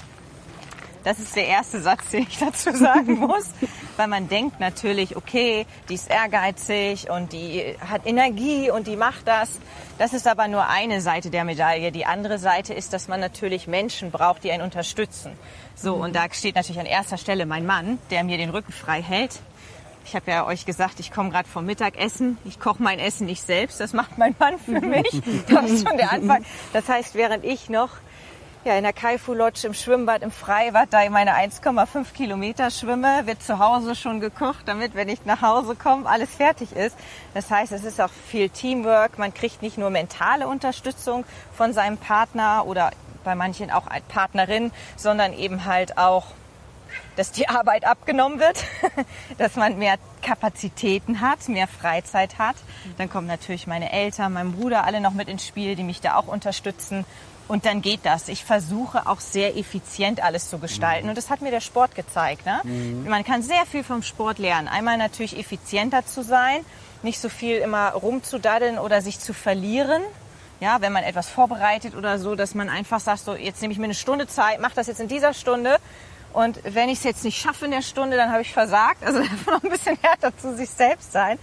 Das 1.03 1.17
ist 1.17 1.35
der 1.35 1.47
erste 1.47 1.81
Satz, 1.81 2.09
den 2.11 2.27
ich 2.29 2.37
dazu 2.37 2.71
sagen 2.75 3.17
muss. 3.17 3.49
Weil 3.97 4.07
man 4.07 4.29
denkt 4.29 4.59
natürlich, 4.59 5.15
okay, 5.15 5.65
die 5.89 5.95
ist 5.95 6.11
ehrgeizig 6.11 7.09
und 7.09 7.33
die 7.33 7.75
hat 7.89 8.05
Energie 8.05 8.69
und 8.69 8.85
die 8.85 8.95
macht 8.95 9.27
das. 9.27 9.59
Das 9.97 10.13
ist 10.13 10.27
aber 10.27 10.47
nur 10.47 10.67
eine 10.67 11.01
Seite 11.01 11.31
der 11.31 11.43
Medaille. 11.43 11.91
Die 11.91 12.05
andere 12.05 12.37
Seite 12.37 12.73
ist, 12.75 12.93
dass 12.93 13.07
man 13.07 13.19
natürlich 13.19 13.67
Menschen 13.67 14.11
braucht, 14.11 14.43
die 14.43 14.51
einen 14.51 14.63
unterstützen. 14.63 15.31
So, 15.75 15.95
und 15.95 16.15
da 16.15 16.25
steht 16.31 16.55
natürlich 16.55 16.79
an 16.79 16.85
erster 16.85 17.17
Stelle 17.17 17.47
mein 17.47 17.65
Mann, 17.65 17.97
der 18.11 18.23
mir 18.23 18.37
den 18.37 18.51
Rücken 18.51 18.71
frei 18.71 19.01
hält. 19.01 19.39
Ich 20.05 20.15
habe 20.15 20.31
ja 20.31 20.45
euch 20.45 20.65
gesagt, 20.65 20.99
ich 20.99 21.11
komme 21.11 21.29
gerade 21.29 21.47
vom 21.47 21.65
Mittagessen. 21.65 22.37
Ich 22.45 22.59
koche 22.59 22.81
mein 22.81 22.99
Essen 22.99 23.25
nicht 23.27 23.45
selbst, 23.45 23.79
das 23.79 23.93
macht 23.93 24.17
mein 24.17 24.35
Mann 24.39 24.57
für 24.57 24.81
mich. 24.81 25.21
Das 25.47 25.69
ist 25.69 25.87
schon 25.87 25.97
der 25.97 26.11
Anfang. 26.11 26.43
Das 26.73 26.89
heißt, 26.89 27.15
während 27.15 27.45
ich 27.45 27.69
noch 27.69 27.89
ja, 28.63 28.75
in 28.75 28.83
der 28.83 28.93
Kaifu 28.93 29.33
Lodge 29.33 29.65
im 29.65 29.73
Schwimmbad, 29.73 30.21
im 30.21 30.29
Freibad, 30.29 30.89
da 30.91 31.09
meine 31.09 31.33
1,5 31.33 32.13
Kilometer 32.13 32.69
schwimme, 32.69 33.25
wird 33.25 33.41
zu 33.41 33.57
Hause 33.57 33.95
schon 33.95 34.19
gekocht, 34.19 34.67
damit, 34.67 34.93
wenn 34.93 35.09
ich 35.09 35.25
nach 35.25 35.41
Hause 35.41 35.75
komme, 35.75 36.07
alles 36.07 36.29
fertig 36.29 36.75
ist. 36.75 36.95
Das 37.33 37.49
heißt, 37.49 37.71
es 37.71 37.83
ist 37.83 37.99
auch 37.99 38.11
viel 38.27 38.49
Teamwork. 38.49 39.17
Man 39.17 39.33
kriegt 39.33 39.63
nicht 39.63 39.79
nur 39.79 39.89
mentale 39.89 40.47
Unterstützung 40.47 41.25
von 41.53 41.73
seinem 41.73 41.97
Partner 41.97 42.65
oder 42.67 42.91
bei 43.23 43.33
manchen 43.33 43.71
auch 43.71 43.87
als 43.87 44.03
Partnerin, 44.05 44.71
sondern 44.95 45.33
eben 45.33 45.65
halt 45.65 45.97
auch 45.97 46.25
dass 47.15 47.31
die 47.31 47.49
Arbeit 47.49 47.85
abgenommen 47.85 48.39
wird, 48.39 48.63
dass 49.37 49.55
man 49.55 49.77
mehr 49.77 49.95
Kapazitäten 50.21 51.21
hat, 51.21 51.49
mehr 51.49 51.67
Freizeit 51.67 52.37
hat. 52.37 52.55
Dann 52.97 53.09
kommen 53.09 53.27
natürlich 53.27 53.67
meine 53.67 53.91
Eltern, 53.91 54.33
mein 54.33 54.53
Bruder 54.53 54.85
alle 54.85 55.01
noch 55.01 55.13
mit 55.13 55.27
ins 55.27 55.45
Spiel, 55.45 55.75
die 55.75 55.83
mich 55.83 56.01
da 56.01 56.15
auch 56.15 56.27
unterstützen. 56.27 57.05
Und 57.47 57.65
dann 57.65 57.81
geht 57.81 58.01
das. 58.03 58.29
Ich 58.29 58.45
versuche 58.45 59.07
auch 59.07 59.19
sehr 59.19 59.57
effizient 59.57 60.23
alles 60.23 60.49
zu 60.49 60.57
gestalten. 60.57 61.09
Und 61.09 61.17
das 61.17 61.29
hat 61.29 61.41
mir 61.41 61.51
der 61.51 61.59
Sport 61.59 61.95
gezeigt. 61.95 62.45
Ne? 62.45 62.61
Man 63.05 63.25
kann 63.25 63.43
sehr 63.43 63.65
viel 63.65 63.83
vom 63.83 64.03
Sport 64.03 64.39
lernen. 64.39 64.69
Einmal 64.69 64.97
natürlich 64.97 65.37
effizienter 65.37 66.05
zu 66.05 66.23
sein, 66.23 66.63
nicht 67.03 67.19
so 67.19 67.27
viel 67.27 67.57
immer 67.57 67.89
rumzudaddeln 67.91 68.79
oder 68.79 69.01
sich 69.01 69.19
zu 69.19 69.33
verlieren. 69.33 70.01
Ja, 70.61 70.79
wenn 70.79 70.93
man 70.93 71.03
etwas 71.03 71.27
vorbereitet 71.27 71.95
oder 71.95 72.19
so, 72.19 72.35
dass 72.35 72.55
man 72.55 72.69
einfach 72.69 72.99
sagt, 72.99 73.19
so 73.19 73.33
jetzt 73.35 73.61
nehme 73.61 73.73
ich 73.73 73.79
mir 73.79 73.85
eine 73.85 73.95
Stunde 73.95 74.27
Zeit, 74.27 74.61
mache 74.61 74.75
das 74.75 74.87
jetzt 74.87 75.01
in 75.01 75.09
dieser 75.09 75.33
Stunde. 75.33 75.77
Und 76.33 76.59
wenn 76.63 76.89
ich 76.89 76.99
es 76.99 77.03
jetzt 77.03 77.23
nicht 77.23 77.39
schaffe 77.41 77.65
in 77.65 77.71
der 77.71 77.81
Stunde, 77.81 78.17
dann 78.17 78.31
habe 78.31 78.41
ich 78.41 78.53
versagt. 78.53 79.03
Also 79.03 79.19
noch 79.45 79.63
ein 79.63 79.69
bisschen 79.69 79.97
härter 80.01 80.35
zu 80.37 80.55
sich 80.55 80.69
selbst 80.69 81.11
sein. 81.11 81.37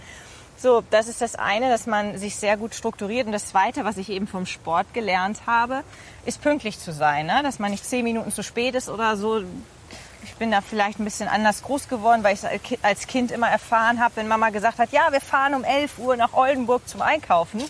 So, 0.57 0.83
das 0.89 1.07
ist 1.07 1.21
das 1.21 1.35
eine, 1.35 1.69
dass 1.69 1.87
man 1.87 2.17
sich 2.17 2.35
sehr 2.35 2.57
gut 2.57 2.75
strukturiert. 2.75 3.27
Und 3.27 3.31
das 3.31 3.45
zweite, 3.45 3.85
was 3.85 3.97
ich 3.97 4.09
eben 4.09 4.27
vom 4.27 4.45
Sport 4.45 4.93
gelernt 4.93 5.41
habe, 5.45 5.83
ist 6.25 6.41
pünktlich 6.41 6.79
zu 6.79 6.91
sein. 6.91 7.27
Ne? 7.27 7.41
Dass 7.43 7.59
man 7.59 7.71
nicht 7.71 7.85
zehn 7.85 8.03
Minuten 8.03 8.31
zu 8.31 8.43
spät 8.43 8.75
ist 8.75 8.89
oder 8.89 9.15
so. 9.15 9.41
Ich 10.25 10.33
bin 10.35 10.51
da 10.51 10.59
vielleicht 10.59 10.99
ein 10.99 11.05
bisschen 11.05 11.29
anders 11.29 11.63
groß 11.63 11.87
geworden, 11.87 12.23
weil 12.23 12.33
ich 12.33 12.43
es 12.43 12.83
als 12.83 13.07
Kind 13.07 13.31
immer 13.31 13.47
erfahren 13.47 14.01
habe, 14.01 14.17
wenn 14.17 14.27
Mama 14.27 14.49
gesagt 14.49 14.79
hat, 14.79 14.91
ja, 14.91 15.11
wir 15.11 15.21
fahren 15.21 15.53
um 15.53 15.63
11 15.63 15.97
Uhr 15.97 16.17
nach 16.17 16.33
Oldenburg 16.33 16.85
zum 16.89 17.01
Einkaufen. 17.01 17.63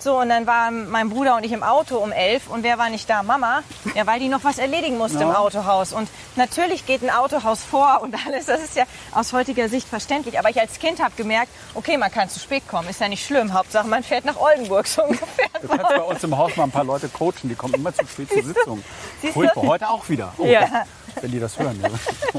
So, 0.00 0.18
und 0.20 0.28
dann 0.28 0.46
waren 0.46 0.88
mein 0.90 1.08
Bruder 1.10 1.36
und 1.36 1.44
ich 1.44 1.50
im 1.52 1.62
Auto 1.64 1.96
um 1.96 2.12
elf 2.12 2.48
und 2.48 2.62
wer 2.62 2.78
war 2.78 2.88
nicht 2.88 3.10
da? 3.10 3.22
Mama. 3.24 3.62
Ja, 3.94 4.06
weil 4.06 4.20
die 4.20 4.28
noch 4.28 4.44
was 4.44 4.58
erledigen 4.58 4.96
musste 4.96 5.22
im 5.24 5.30
Autohaus. 5.30 5.92
Und 5.92 6.08
natürlich 6.36 6.86
geht 6.86 7.02
ein 7.02 7.10
Autohaus 7.10 7.62
vor 7.64 8.00
und 8.02 8.14
alles. 8.26 8.46
Das 8.46 8.62
ist 8.62 8.76
ja 8.76 8.84
aus 9.12 9.32
heutiger 9.32 9.68
Sicht 9.68 9.88
verständlich. 9.88 10.38
Aber 10.38 10.50
ich 10.50 10.60
als 10.60 10.78
Kind 10.78 11.02
habe 11.02 11.12
gemerkt, 11.16 11.48
okay, 11.74 11.96
man 11.96 12.12
kann 12.12 12.28
zu 12.28 12.38
spät 12.38 12.66
kommen. 12.68 12.88
Ist 12.88 13.00
ja 13.00 13.08
nicht 13.08 13.26
schlimm. 13.26 13.52
Hauptsache, 13.52 13.88
man 13.88 14.02
fährt 14.04 14.24
nach 14.24 14.36
Oldenburg 14.36 14.86
so 14.86 15.02
ungefähr. 15.04 15.46
Du 15.60 15.68
kannst 15.68 15.88
bei 15.88 16.00
uns 16.02 16.22
im 16.22 16.36
Haus 16.38 16.54
mal 16.56 16.64
ein 16.64 16.70
paar 16.70 16.84
Leute 16.84 17.08
coachen, 17.08 17.48
die 17.48 17.54
kommen 17.56 17.74
immer 17.74 17.92
zu 17.92 18.06
spät 18.06 18.28
zur 18.30 18.42
Sitzung. 18.44 18.84
Furchtbar, 19.32 19.62
heute 19.64 19.90
auch 19.90 20.08
wieder. 20.08 20.32
Oh, 20.38 20.44
Ja. 20.46 20.84
Wenn 21.20 21.30
die 21.30 21.40
das 21.40 21.58
hören. 21.58 21.80
Ja. 21.82 21.88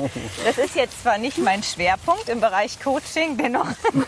Das 0.46 0.58
ist 0.58 0.76
jetzt 0.76 1.02
zwar 1.02 1.18
nicht 1.18 1.38
mein 1.40 1.62
Schwerpunkt 1.64 2.30
im 2.30 2.40
Bereich 2.40 2.80
Coaching, 2.80 3.38
dennoch 3.38 3.68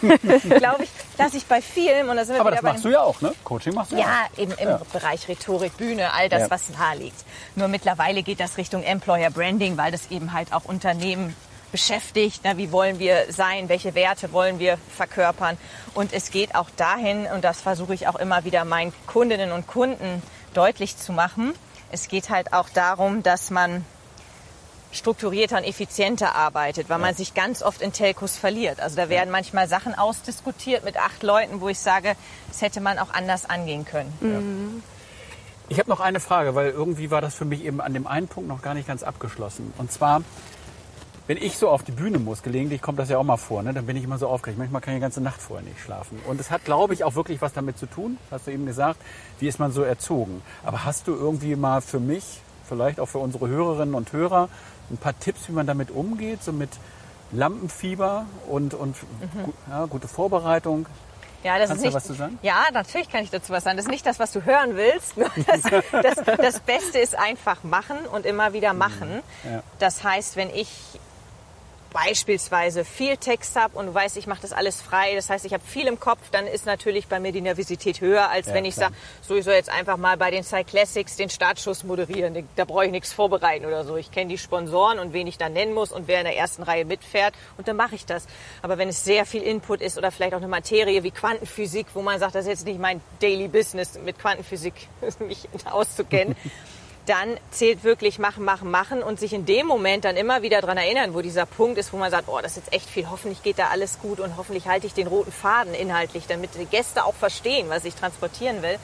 glaube 0.57 0.83
ich, 0.83 0.89
dass 1.17 1.33
ich 1.33 1.45
bei 1.45 1.61
vielen, 1.61 2.07
und 2.09 2.15
da 2.15 2.23
sind 2.25 2.35
wir 2.35 2.41
Aber 2.41 2.51
das 2.51 2.61
machst 2.61 2.85
du 2.85 2.89
ja 2.89 3.01
auch, 3.01 3.19
ne? 3.21 3.33
Coaching 3.43 3.73
machst 3.73 3.91
du 3.91 3.95
ja, 3.97 4.01
Ja, 4.03 4.43
im, 4.43 4.51
im 4.51 4.77
Bereich 4.93 5.27
Rhetorik, 5.27 5.75
Bühne, 5.77 6.13
all 6.13 6.29
das, 6.29 6.41
Ja. 6.41 6.49
was 6.51 6.69
nahe 6.69 6.97
liegt. 6.97 7.25
Nur 7.55 7.67
mittlerweile 7.67 8.23
geht 8.23 8.39
das 8.39 8.57
Richtung 8.57 8.83
Employer 8.83 9.29
Branding, 9.31 9.77
weil 9.77 9.91
das 9.91 10.09
eben 10.11 10.33
halt 10.33 10.53
auch 10.53 10.65
Unternehmen 10.65 11.35
beschäftigt. 11.71 12.41
Na, 12.43 12.57
wie 12.57 12.71
wollen 12.71 12.99
wir 12.99 13.25
sein? 13.31 13.69
Welche 13.69 13.95
Werte 13.95 14.31
wollen 14.31 14.59
wir 14.59 14.77
verkörpern? 14.95 15.57
Und 15.93 16.13
es 16.13 16.31
geht 16.31 16.55
auch 16.55 16.69
dahin, 16.77 17.25
und 17.27 17.43
das 17.43 17.61
versuche 17.61 17.93
ich 17.93 18.07
auch 18.07 18.15
immer 18.15 18.43
wieder 18.45 18.65
meinen 18.65 18.93
Kundinnen 19.07 19.51
und 19.51 19.67
Kunden 19.67 20.21
deutlich 20.53 20.97
zu 20.97 21.11
machen. 21.13 21.53
Es 21.91 22.07
geht 22.07 22.29
halt 22.29 22.53
auch 22.53 22.69
darum, 22.69 23.23
dass 23.23 23.49
man 23.49 23.85
strukturierter 24.91 25.57
und 25.57 25.63
effizienter 25.63 26.35
arbeitet, 26.35 26.89
weil 26.89 26.99
man 26.99 27.15
sich 27.15 27.33
ganz 27.33 27.63
oft 27.63 27.81
in 27.81 27.93
Telcos 27.93 28.37
verliert. 28.37 28.79
Also 28.79 28.95
da 28.95 29.09
werden 29.09 29.31
manchmal 29.31 29.67
Sachen 29.67 29.95
ausdiskutiert 29.95 30.83
mit 30.83 30.97
acht 30.97 31.23
Leuten, 31.23 31.61
wo 31.61 31.69
ich 31.69 31.79
sage, 31.79 32.15
das 32.49 32.61
hätte 32.61 32.81
man 32.81 32.99
auch 32.99 33.13
anders 33.13 33.49
angehen 33.49 33.85
können. 33.85 34.83
Ich 35.69 35.79
habe 35.79 35.89
noch 35.89 36.01
eine 36.01 36.19
Frage, 36.19 36.53
weil 36.53 36.71
irgendwie 36.71 37.11
war 37.11 37.21
das 37.21 37.33
für 37.33 37.45
mich 37.45 37.63
eben 37.63 37.79
an 37.79 37.93
dem 37.93 38.05
einen 38.05 38.27
Punkt 38.27 38.49
noch 38.49 38.61
gar 38.61 38.73
nicht 38.73 38.87
ganz 38.87 39.03
abgeschlossen. 39.03 39.73
Und 39.77 39.89
zwar, 39.89 40.21
wenn 41.27 41.37
ich 41.37 41.57
so 41.57 41.69
auf 41.69 41.83
die 41.83 41.93
Bühne 41.93 42.19
muss, 42.19 42.43
gelegentlich 42.43 42.81
kommt 42.81 42.99
das 42.99 43.07
ja 43.07 43.17
auch 43.17 43.23
mal 43.23 43.37
vor, 43.37 43.63
ne? 43.63 43.73
dann 43.73 43.85
bin 43.85 43.95
ich 43.95 44.03
immer 44.03 44.17
so 44.17 44.27
aufgeregt. 44.27 44.59
Manchmal 44.59 44.81
kann 44.81 44.93
ich 44.93 44.97
die 44.97 45.03
ganze 45.03 45.21
Nacht 45.21 45.41
vorher 45.41 45.65
nicht 45.65 45.79
schlafen. 45.79 46.19
Und 46.27 46.41
es 46.41 46.51
hat, 46.51 46.65
glaube 46.65 46.93
ich, 46.93 47.05
auch 47.05 47.15
wirklich 47.15 47.41
was 47.41 47.53
damit 47.53 47.77
zu 47.77 47.85
tun, 47.85 48.17
hast 48.31 48.47
du 48.47 48.51
eben 48.51 48.65
gesagt, 48.65 48.99
wie 49.39 49.47
ist 49.47 49.59
man 49.59 49.71
so 49.71 49.83
erzogen. 49.83 50.41
Aber 50.65 50.83
hast 50.83 51.07
du 51.07 51.13
irgendwie 51.13 51.55
mal 51.55 51.79
für 51.79 52.01
mich, 52.01 52.41
vielleicht 52.71 53.01
auch 53.01 53.07
für 53.07 53.17
unsere 53.17 53.49
Hörerinnen 53.49 53.93
und 53.95 54.13
Hörer, 54.13 54.47
ein 54.89 54.95
paar 54.97 55.17
Tipps, 55.19 55.49
wie 55.49 55.51
man 55.51 55.67
damit 55.67 55.91
umgeht, 55.91 56.41
so 56.41 56.53
mit 56.53 56.69
Lampenfieber 57.33 58.25
und, 58.49 58.73
und 58.73 58.95
gu- 59.43 59.53
ja, 59.69 59.85
gute 59.85 60.07
Vorbereitung? 60.07 60.85
Ja, 61.43 61.57
das 61.57 61.69
Kannst 61.69 61.77
ist 61.77 61.81
du 61.83 61.87
nicht, 61.87 61.95
was 61.95 62.03
zu 62.05 62.13
sagen? 62.13 62.39
Ja, 62.43 62.63
natürlich 62.71 63.09
kann 63.09 63.23
ich 63.23 63.29
dazu 63.31 63.51
was 63.51 63.63
sagen. 63.63 63.75
Das 63.75 63.85
ist 63.87 63.91
nicht 63.91 64.05
das, 64.05 64.19
was 64.19 64.31
du 64.31 64.45
hören 64.45 64.75
willst. 64.77 65.15
Das, 65.47 66.15
das, 66.15 66.37
das 66.37 66.59
Beste 66.61 66.99
ist 66.99 67.17
einfach 67.17 67.63
machen 67.63 67.97
und 68.11 68.25
immer 68.25 68.53
wieder 68.53 68.73
machen. 68.73 69.21
Ja. 69.43 69.63
Das 69.79 70.03
heißt, 70.03 70.35
wenn 70.37 70.49
ich 70.49 70.69
beispielsweise 71.93 72.85
viel 72.85 73.17
Text 73.17 73.55
habe 73.55 73.77
und 73.77 73.87
du 73.87 73.93
weißt, 73.93 74.17
ich 74.17 74.27
mache 74.27 74.41
das 74.41 74.53
alles 74.53 74.81
frei, 74.81 75.15
das 75.15 75.29
heißt, 75.29 75.45
ich 75.45 75.53
habe 75.53 75.63
viel 75.65 75.87
im 75.87 75.99
Kopf, 75.99 76.19
dann 76.31 76.47
ist 76.47 76.65
natürlich 76.65 77.07
bei 77.07 77.19
mir 77.19 77.31
die 77.31 77.41
Nervosität 77.41 78.01
höher, 78.01 78.29
als 78.29 78.47
Ja, 78.47 78.53
wenn 78.53 78.65
ich 78.65 78.75
sage, 78.75 78.93
so 79.21 79.35
ich 79.35 79.45
soll 79.45 79.53
jetzt 79.53 79.69
einfach 79.69 79.97
mal 79.97 80.17
bei 80.17 80.31
den 80.31 80.43
Cyclassics 80.43 81.15
den 81.15 81.29
Startschuss 81.29 81.83
moderieren. 81.83 82.47
Da 82.55 82.65
brauche 82.65 82.85
ich 82.85 82.91
nichts 82.91 83.13
vorbereiten 83.13 83.65
oder 83.65 83.83
so. 83.83 83.97
Ich 83.97 84.11
kenne 84.11 84.29
die 84.29 84.37
Sponsoren 84.37 84.99
und 84.99 85.13
wen 85.13 85.27
ich 85.27 85.37
da 85.37 85.49
nennen 85.49 85.73
muss 85.73 85.91
und 85.91 86.07
wer 86.07 86.19
in 86.19 86.25
der 86.25 86.37
ersten 86.37 86.63
Reihe 86.63 86.85
mitfährt 86.85 87.33
und 87.57 87.67
dann 87.67 87.75
mache 87.75 87.95
ich 87.95 88.05
das. 88.05 88.27
Aber 88.61 88.77
wenn 88.77 88.89
es 88.89 89.03
sehr 89.03 89.25
viel 89.25 89.41
Input 89.41 89.81
ist 89.81 89.97
oder 89.97 90.11
vielleicht 90.11 90.33
auch 90.33 90.37
eine 90.37 90.47
Materie 90.47 91.03
wie 91.03 91.11
Quantenphysik, 91.11 91.87
wo 91.93 92.01
man 92.01 92.19
sagt, 92.19 92.35
das 92.35 92.45
ist 92.45 92.49
jetzt 92.49 92.65
nicht 92.65 92.79
mein 92.79 93.01
Daily 93.19 93.47
Business, 93.47 93.99
mit 94.03 94.17
Quantenphysik 94.19 94.73
mich 95.19 95.47
auszukennen, 95.65 96.35
dann 97.11 97.37
zählt 97.51 97.83
wirklich 97.83 98.19
machen, 98.19 98.45
machen, 98.45 98.71
machen 98.71 99.03
und 99.03 99.19
sich 99.19 99.33
in 99.33 99.45
dem 99.45 99.67
Moment 99.67 100.05
dann 100.05 100.15
immer 100.15 100.41
wieder 100.43 100.61
dran 100.61 100.77
erinnern, 100.77 101.13
wo 101.13 101.21
dieser 101.21 101.45
Punkt 101.45 101.77
ist, 101.77 101.91
wo 101.91 101.97
man 101.97 102.09
sagt, 102.09 102.29
oh, 102.29 102.39
das 102.41 102.51
ist 102.55 102.65
jetzt 102.67 102.73
echt 102.73 102.89
viel, 102.89 103.09
hoffentlich 103.09 103.43
geht 103.43 103.59
da 103.59 103.67
alles 103.67 103.99
gut 104.01 104.21
und 104.21 104.37
hoffentlich 104.37 104.67
halte 104.67 104.87
ich 104.87 104.93
den 104.93 105.07
roten 105.07 105.31
Faden 105.31 105.73
inhaltlich, 105.73 106.23
damit 106.27 106.51
die 106.55 106.65
Gäste 106.65 107.03
auch 107.03 107.13
verstehen, 107.15 107.67
was 107.69 107.83
ich 107.83 107.95
transportieren 107.95 108.61
will. 108.61 108.77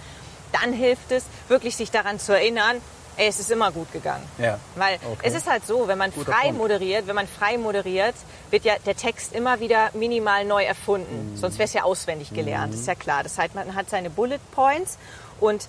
Dann 0.51 0.73
hilft 0.73 1.11
es, 1.11 1.23
wirklich 1.47 1.75
sich 1.77 1.89
daran 1.89 2.19
zu 2.19 2.33
erinnern, 2.33 2.81
ey, 3.15 3.27
es 3.27 3.39
ist 3.39 3.49
immer 3.49 3.71
gut 3.71 3.91
gegangen. 3.93 4.23
Ja. 4.37 4.59
Weil 4.75 4.95
Okay. 5.09 5.23
es 5.23 5.33
ist 5.33 5.49
halt 5.49 5.65
so, 5.65 5.87
wenn 5.87 5.97
man 5.97 6.11
Guter 6.11 6.33
frei 6.33 6.43
Punkt. 6.47 6.57
moderiert, 6.57 7.07
wenn 7.07 7.15
man 7.15 7.27
frei 7.27 7.57
moderiert, 7.57 8.15
wird 8.51 8.65
ja 8.65 8.75
der 8.85 8.95
Text 8.97 9.33
immer 9.33 9.59
wieder 9.61 9.89
minimal 9.93 10.43
neu 10.45 10.63
erfunden. 10.63 11.31
Mhm. 11.33 11.37
Sonst 11.37 11.57
wäre 11.59 11.65
es 11.67 11.73
ja 11.73 11.83
auswendig 11.83 12.33
gelernt, 12.33 12.73
ist 12.73 12.87
ja 12.87 12.95
klar. 12.95 13.23
Das 13.23 13.37
heißt, 13.37 13.55
man 13.55 13.73
hat 13.73 13.89
seine 13.89 14.09
Bullet 14.09 14.39
Points 14.51 14.97
und 15.39 15.67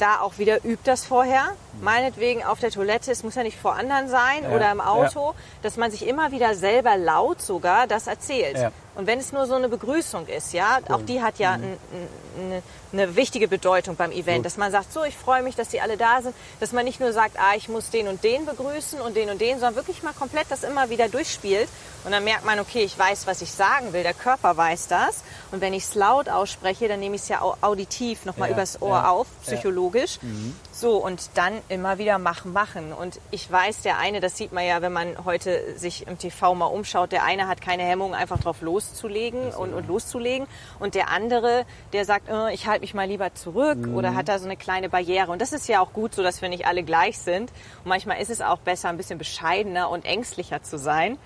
da 0.00 0.20
auch 0.20 0.38
wieder 0.38 0.64
übt 0.64 0.82
das 0.84 1.04
vorher. 1.04 1.48
Meinetwegen 1.80 2.44
auf 2.44 2.58
der 2.60 2.70
Toilette, 2.70 3.10
es 3.10 3.22
muss 3.22 3.34
ja 3.34 3.42
nicht 3.42 3.58
vor 3.58 3.74
anderen 3.74 4.08
sein 4.08 4.44
Ja, 4.44 4.50
oder 4.50 4.72
im 4.72 4.80
Auto, 4.80 5.34
dass 5.62 5.76
man 5.76 5.90
sich 5.90 6.06
immer 6.06 6.32
wieder 6.32 6.54
selber 6.54 6.96
laut 6.96 7.40
sogar 7.40 7.86
das 7.86 8.06
erzählt. 8.06 8.56
Ja. 8.58 8.72
Und 8.96 9.06
wenn 9.06 9.18
es 9.20 9.32
nur 9.32 9.46
so 9.46 9.54
eine 9.54 9.68
Begrüßung 9.68 10.26
ist, 10.26 10.52
ja, 10.52 10.80
auch 10.88 11.02
die 11.02 11.22
hat 11.22 11.38
ja 11.38 11.52
ein, 11.52 11.78
eine 12.92 13.14
wichtige 13.16 13.46
Bedeutung 13.48 13.94
beim 13.96 14.10
Event, 14.10 14.38
Gut. 14.38 14.46
dass 14.46 14.56
man 14.56 14.72
sagt, 14.72 14.92
so, 14.92 15.04
ich 15.04 15.16
freue 15.16 15.42
mich, 15.42 15.54
dass 15.54 15.68
die 15.68 15.80
alle 15.80 15.96
da 15.96 16.20
sind, 16.22 16.34
dass 16.58 16.72
man 16.72 16.84
nicht 16.84 16.98
nur 17.00 17.12
sagt, 17.12 17.38
ah, 17.38 17.54
ich 17.56 17.68
muss 17.68 17.90
den 17.90 18.08
und 18.08 18.24
den 18.24 18.46
begrüßen 18.46 19.00
und 19.00 19.14
den 19.16 19.30
und 19.30 19.40
den, 19.40 19.58
sondern 19.60 19.76
wirklich 19.76 20.02
mal 20.02 20.12
komplett 20.12 20.46
das 20.50 20.64
immer 20.64 20.90
wieder 20.90 21.08
durchspielt. 21.08 21.68
Und 22.04 22.10
dann 22.12 22.24
merkt 22.24 22.44
man, 22.44 22.58
okay, 22.58 22.82
ich 22.82 22.98
weiß, 22.98 23.26
was 23.26 23.42
ich 23.42 23.52
sagen 23.52 23.92
will, 23.92 24.02
der 24.02 24.14
Körper 24.14 24.56
weiß 24.56 24.88
das. 24.88 25.22
Und 25.52 25.60
wenn 25.60 25.72
ich 25.72 25.84
es 25.84 25.94
laut 25.94 26.28
ausspreche, 26.28 26.88
dann 26.88 26.98
nehme 27.00 27.14
ich 27.16 27.22
es 27.22 27.28
ja 27.28 27.42
au- 27.42 27.56
auditiv 27.60 28.24
nochmal 28.24 28.48
Ja, 28.48 28.54
übers 28.56 28.82
Ohr 28.82 28.96
ja, 28.96 29.08
auf, 29.10 29.26
ja. 29.46 29.52
psychologisch. 29.52 30.18
So, 30.80 30.96
und 30.96 31.32
dann 31.34 31.60
immer 31.68 31.98
wieder 31.98 32.16
machen, 32.16 32.54
machen. 32.54 32.94
Und 32.94 33.20
ich 33.30 33.52
weiß, 33.52 33.82
der 33.82 33.98
eine, 33.98 34.20
das 34.20 34.38
sieht 34.38 34.50
man 34.50 34.64
ja, 34.64 34.80
wenn 34.80 34.94
man 34.94 35.26
heute 35.26 35.76
sich 35.76 36.06
im 36.06 36.16
TV 36.16 36.54
mal 36.54 36.64
umschaut, 36.64 37.12
der 37.12 37.22
eine 37.22 37.48
hat 37.48 37.60
keine 37.60 37.82
Hemmung, 37.82 38.14
einfach 38.14 38.40
drauf 38.40 38.62
loszulegen 38.62 39.52
und, 39.52 39.74
und 39.74 39.88
loszulegen. 39.88 40.46
Und 40.78 40.94
der 40.94 41.10
andere, 41.10 41.66
der 41.92 42.06
sagt, 42.06 42.30
äh, 42.30 42.54
ich 42.54 42.66
halte 42.66 42.80
mich 42.80 42.94
mal 42.94 43.06
lieber 43.06 43.34
zurück 43.34 43.88
oder 43.94 44.14
hat 44.14 44.28
da 44.28 44.38
so 44.38 44.46
eine 44.46 44.56
kleine 44.56 44.88
Barriere. 44.88 45.30
Und 45.30 45.42
das 45.42 45.52
ist 45.52 45.68
ja 45.68 45.80
auch 45.80 45.92
gut 45.92 46.14
so, 46.14 46.22
dass 46.22 46.40
wir 46.40 46.48
nicht 46.48 46.66
alle 46.66 46.82
gleich 46.82 47.18
sind. 47.18 47.50
Und 47.84 47.88
manchmal 47.90 48.18
ist 48.22 48.30
es 48.30 48.40
auch 48.40 48.60
besser, 48.60 48.88
ein 48.88 48.96
bisschen 48.96 49.18
bescheidener 49.18 49.90
und 49.90 50.06
ängstlicher 50.06 50.62
zu 50.62 50.78
sein. 50.78 51.18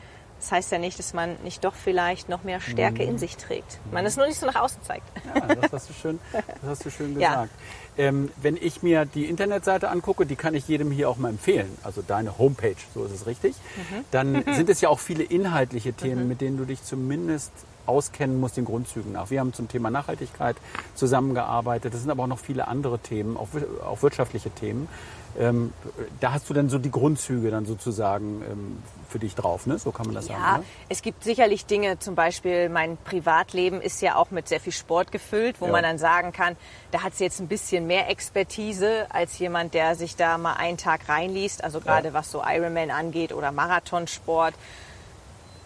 Das 0.44 0.52
heißt 0.52 0.72
ja 0.72 0.78
nicht, 0.78 0.98
dass 0.98 1.14
man 1.14 1.36
nicht 1.42 1.64
doch 1.64 1.74
vielleicht 1.74 2.28
noch 2.28 2.44
mehr 2.44 2.60
Stärke 2.60 3.02
in 3.02 3.16
sich 3.16 3.38
trägt. 3.38 3.78
Man 3.90 4.04
es 4.04 4.18
nur 4.18 4.26
nicht 4.26 4.38
so 4.38 4.44
nach 4.44 4.56
außen 4.56 4.82
zeigt. 4.82 5.10
Ja, 5.34 5.54
das 5.54 5.72
hast 5.72 5.88
du 5.88 5.94
schön, 5.94 6.18
das 6.32 6.44
hast 6.66 6.84
du 6.84 6.90
schön 6.90 7.18
Ja. 7.18 7.30
gesagt. 7.30 7.50
Ähm, 7.96 8.30
wenn 8.42 8.58
ich 8.58 8.82
mir 8.82 9.06
die 9.06 9.24
Internetseite 9.24 9.88
angucke, 9.88 10.26
die 10.26 10.36
kann 10.36 10.52
ich 10.52 10.68
jedem 10.68 10.90
hier 10.90 11.08
auch 11.08 11.16
mal 11.16 11.30
empfehlen, 11.30 11.78
also 11.82 12.02
deine 12.06 12.36
Homepage, 12.36 12.74
so 12.92 13.04
ist 13.04 13.12
es 13.12 13.26
richtig, 13.26 13.54
Mhm. 13.76 14.04
dann 14.10 14.44
sind 14.54 14.68
es 14.68 14.82
ja 14.82 14.90
auch 14.90 14.98
viele 15.00 15.22
inhaltliche 15.22 15.94
Themen, 15.94 16.28
mit 16.28 16.42
denen 16.42 16.58
du 16.58 16.66
dich 16.66 16.82
zumindest 16.84 17.50
auskennen 17.86 18.38
musst 18.38 18.58
den 18.58 18.66
Grundzügen 18.66 19.12
nach. 19.12 19.30
Wir 19.30 19.40
haben 19.40 19.54
zum 19.54 19.68
Thema 19.68 19.88
Nachhaltigkeit 19.90 20.56
zusammengearbeitet. 20.94 21.94
Es 21.94 22.00
sind 22.00 22.10
aber 22.10 22.24
auch 22.24 22.28
noch 22.28 22.38
viele 22.38 22.68
andere 22.68 22.98
Themen, 22.98 23.36
auch, 23.38 23.48
auch 23.86 24.02
wirtschaftliche 24.02 24.50
Themen. 24.50 24.88
Ähm, 25.38 25.72
da 26.20 26.32
hast 26.32 26.48
du 26.48 26.54
dann 26.54 26.68
so 26.68 26.78
die 26.78 26.90
Grundzüge 26.90 27.50
dann 27.50 27.66
sozusagen 27.66 28.42
ähm, 28.50 28.82
für 29.08 29.18
dich 29.18 29.34
drauf, 29.34 29.66
ne? 29.66 29.78
So 29.78 29.90
kann 29.92 30.06
man 30.06 30.14
das 30.14 30.28
Ja, 30.28 30.34
sagen. 30.38 30.60
Ne? 30.60 30.66
es 30.88 31.02
gibt 31.02 31.24
sicherlich 31.24 31.66
Dinge, 31.66 31.98
zum 31.98 32.14
Beispiel 32.14 32.68
mein 32.68 32.96
Privatleben 32.96 33.80
ist 33.80 34.00
ja 34.00 34.14
auch 34.16 34.30
mit 34.30 34.48
sehr 34.48 34.60
viel 34.60 34.72
Sport 34.72 35.10
gefüllt, 35.12 35.60
wo 35.60 35.66
Ja. 35.66 35.72
man 35.72 35.82
dann 35.82 35.98
sagen 35.98 36.32
kann, 36.32 36.56
da 36.92 37.02
hat 37.02 37.16
sie 37.16 37.24
jetzt 37.24 37.40
ein 37.40 37.48
bisschen 37.48 37.86
mehr 37.86 38.08
Expertise 38.10 39.06
als 39.10 39.38
jemand, 39.38 39.74
der 39.74 39.96
sich 39.96 40.16
da 40.16 40.38
mal 40.38 40.54
einen 40.54 40.76
Tag 40.78 41.08
reinliest, 41.08 41.64
also 41.64 41.80
gerade 41.80 42.12
was 42.12 42.30
so 42.30 42.42
Ironman 42.46 42.90
angeht 42.90 43.32
oder 43.32 43.50
Marathonsport. 43.52 44.54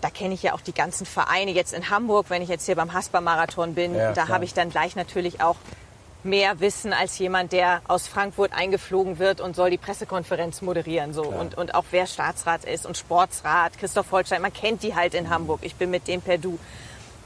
Da 0.00 0.10
kenne 0.10 0.32
ich 0.34 0.42
ja 0.44 0.54
auch 0.54 0.60
die 0.60 0.72
ganzen 0.72 1.06
Vereine. 1.06 1.50
Jetzt 1.50 1.74
in 1.74 1.90
Hamburg, 1.90 2.26
wenn 2.30 2.40
ich 2.40 2.48
jetzt 2.48 2.66
hier 2.66 2.76
beim 2.76 2.92
Haspa-Marathon 2.92 3.74
bin, 3.74 3.94
Ja, 3.96 4.12
da 4.12 4.28
habe 4.28 4.44
ich 4.44 4.54
dann 4.54 4.70
gleich 4.70 4.94
natürlich 4.94 5.40
auch 5.40 5.56
mehr 6.28 6.60
Wissen 6.60 6.92
als 6.92 7.18
jemand, 7.18 7.52
der 7.52 7.82
aus 7.88 8.06
Frankfurt 8.06 8.52
eingeflogen 8.52 9.18
wird 9.18 9.40
und 9.40 9.56
soll 9.56 9.70
die 9.70 9.78
Pressekonferenz 9.78 10.62
moderieren. 10.62 11.12
So. 11.12 11.22
Und, 11.22 11.56
und 11.56 11.74
auch 11.74 11.84
wer 11.90 12.06
Staatsrat 12.06 12.64
ist 12.64 12.86
und 12.86 12.96
Sportsrat, 12.96 13.78
Christoph 13.78 14.12
Holstein, 14.12 14.42
man 14.42 14.52
kennt 14.52 14.82
die 14.82 14.94
halt 14.94 15.14
in 15.14 15.30
Hamburg. 15.30 15.60
Ich 15.62 15.74
bin 15.74 15.90
mit 15.90 16.06
dem 16.08 16.20
per 16.20 16.38
Du. 16.38 16.58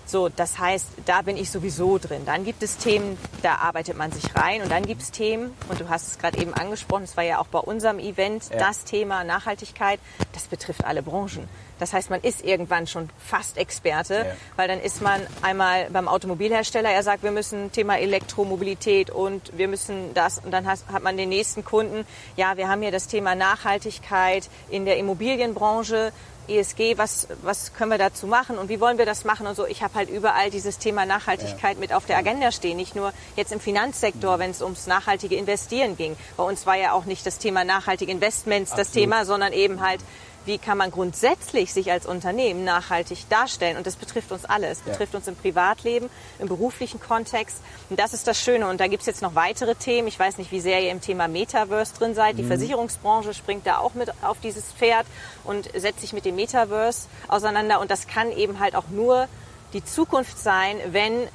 So, 0.05 0.29
das 0.29 0.59
heißt, 0.59 0.89
da 1.07 1.23
bin 1.23 1.37
ich 1.37 1.51
sowieso 1.51 1.97
drin. 1.99 2.23
Dann 2.27 2.45
gibt 2.45 2.63
es 2.63 2.77
Themen, 2.77 3.17
da 3.43 3.57
arbeitet 3.57 3.97
man 3.97 4.11
sich 4.11 4.35
rein. 4.35 4.61
Und 4.63 4.71
dann 4.71 4.85
gibt 4.85 5.01
es 5.01 5.11
Themen, 5.13 5.55
und 5.69 5.81
du 5.81 5.89
hast 5.89 6.09
es 6.09 6.19
gerade 6.19 6.39
eben 6.39 6.53
angesprochen, 6.55 7.05
es 7.05 7.17
war 7.17 7.25
ja 7.25 7.39
auch 7.39 7.47
bei 7.47 7.61
unserem 7.61 7.99
Event 7.99 8.51
Ja. 8.51 8.59
das 8.59 8.85
Thema 8.85 9.23
Nachhaltigkeit, 9.25 10.01
das 10.33 10.49
betrifft 10.49 10.85
alle 10.85 11.03
Branchen. 11.03 11.49
Das 11.83 11.93
heißt, 11.93 12.11
man 12.11 12.21
ist 12.21 12.45
irgendwann 12.45 12.87
schon 12.87 13.11
fast 13.19 13.59
Experte, 13.59 14.15
Ja. 14.15 14.25
weil 14.55 14.69
dann 14.69 14.81
ist 14.81 15.03
man 15.03 15.21
einmal 15.43 15.91
beim 15.91 16.07
Automobilhersteller, 16.07 16.89
er 16.91 17.03
sagt, 17.03 17.25
wir 17.25 17.33
müssen 17.33 17.73
Thema 17.73 17.99
Elektromobilität 17.99 19.11
und 19.11 19.51
wir 19.59 19.67
müssen 19.67 20.15
das. 20.15 20.39
Und 20.39 20.53
dann 20.53 20.69
hat 20.69 21.03
man 21.03 21.17
den 21.17 21.29
nächsten 21.29 21.65
Kunden, 21.65 22.07
ja, 22.37 22.57
wir 22.57 22.69
haben 22.69 22.83
hier 22.83 22.93
das 22.93 23.09
Thema 23.09 23.35
Nachhaltigkeit 23.35 24.49
in 24.71 24.85
der 24.85 24.97
Immobilienbranche. 24.97 26.13
ESG, 26.49 26.99
was, 26.99 27.29
was 27.43 27.73
können 27.73 27.93
wir 27.93 27.99
dazu 27.99 28.27
machen 28.27 28.59
und 28.59 28.69
wie 28.69 28.81
wollen 28.81 28.99
wir 28.99 29.07
das 29.07 29.25
machen 29.25 29.47
und 29.47 29.55
so. 29.55 29.65
Ich 29.65 29.81
habe 29.85 29.95
halt 29.95 30.11
überall 30.11 30.51
dieses 30.51 30.79
Thema 30.79 31.07
Nachhaltigkeit 31.07 31.79
mit 31.79 31.93
auf 31.93 32.05
der 32.05 32.17
Agenda 32.19 32.51
stehen. 32.51 32.77
Nicht 32.77 32.97
nur 32.97 33.13
jetzt 33.37 33.53
im 33.53 33.61
Finanzsektor, 33.61 34.41
wenn 34.41 34.51
es 34.51 34.61
ums 34.61 34.89
nachhaltige 34.89 35.37
Investieren 35.37 35.97
ging. 35.97 36.17
Bei 36.37 36.43
uns 36.43 36.67
war 36.67 36.77
ja 36.77 36.93
auch 36.95 37.05
nicht 37.05 37.25
das 37.27 37.39
Thema 37.39 37.63
nachhaltige 37.63 38.11
Investments 38.11 38.71
das 38.73 38.89
Absolut. 38.89 38.95
Thema, 38.95 39.25
sondern 39.25 39.53
eben 39.53 39.81
halt, 39.81 40.01
wie 40.45 40.59
kann 40.59 40.79
man 40.79 40.91
grundsätzlich 40.91 41.73
sich 41.73 41.91
als 41.93 42.07
Unternehmen 42.07 42.65
nachhaltig 42.65 43.29
darstellen. 43.29 43.77
Und 43.77 43.87
das 43.87 43.97
betrifft 43.97 44.33
uns 44.33 44.45
alle. 44.45 44.69
Es 44.69 44.81
Ja. 44.85 44.93
betrifft 44.93 45.15
uns 45.15 45.29
im 45.29 45.37
Privatleben, 45.37 46.11
im 46.39 46.49
beruflichen 46.49 47.01
Kontext. 47.01 47.59
Und 47.91 47.99
das 47.99 48.13
ist 48.13 48.27
das 48.27 48.41
Schöne. 48.41 48.69
Und 48.69 48.81
da 48.81 48.89
gibt 48.89 49.03
es 49.03 49.07
jetzt 49.07 49.23
noch 49.23 49.35
weitere 49.35 49.75
Themen. 49.75 50.09
Ich 50.09 50.19
weiß 50.19 50.39
nicht, 50.39 50.51
wie 50.51 50.61
sehr 50.61 50.83
ihr 50.83 50.91
im 50.91 51.01
Thema 51.01 51.29
Metaverse 51.29 51.95
drin 51.95 52.15
seid. 52.15 52.39
Die 52.39 52.45
Versicherungsbranche 52.45 53.35
springt 53.35 53.67
da 53.67 53.79
auch 53.79 53.95
mit 53.95 54.11
auf 54.23 54.39
dieses 54.43 54.65
Pferd 54.73 55.07
und 55.45 55.69
setzt 55.77 56.01
sich 56.01 56.13
mit 56.13 56.25
dem 56.25 56.37
Metaverse 56.37 57.09
auseinander. 57.29 57.81
Und 57.81 57.91
das 57.91 58.07
kann 58.07 58.33
eben 58.33 58.59
halt 58.61 58.75
auch 58.75 58.89
nur 58.91 59.29
die 59.73 59.85
Zukunft 59.85 60.39
sein, 60.39 60.77
wenn 60.91 61.29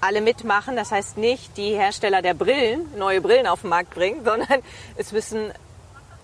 alle 0.00 0.20
mitmachen. 0.20 0.76
Das 0.76 0.92
heißt 0.92 1.16
nicht 1.18 1.56
die 1.56 1.70
Hersteller 1.74 2.22
der 2.22 2.34
Brillen 2.34 2.86
neue 2.96 3.20
Brillen 3.20 3.46
auf 3.46 3.62
den 3.62 3.70
Markt 3.70 3.90
bringen, 3.94 4.20
sondern 4.24 4.60
es 4.96 5.12
müssen 5.12 5.52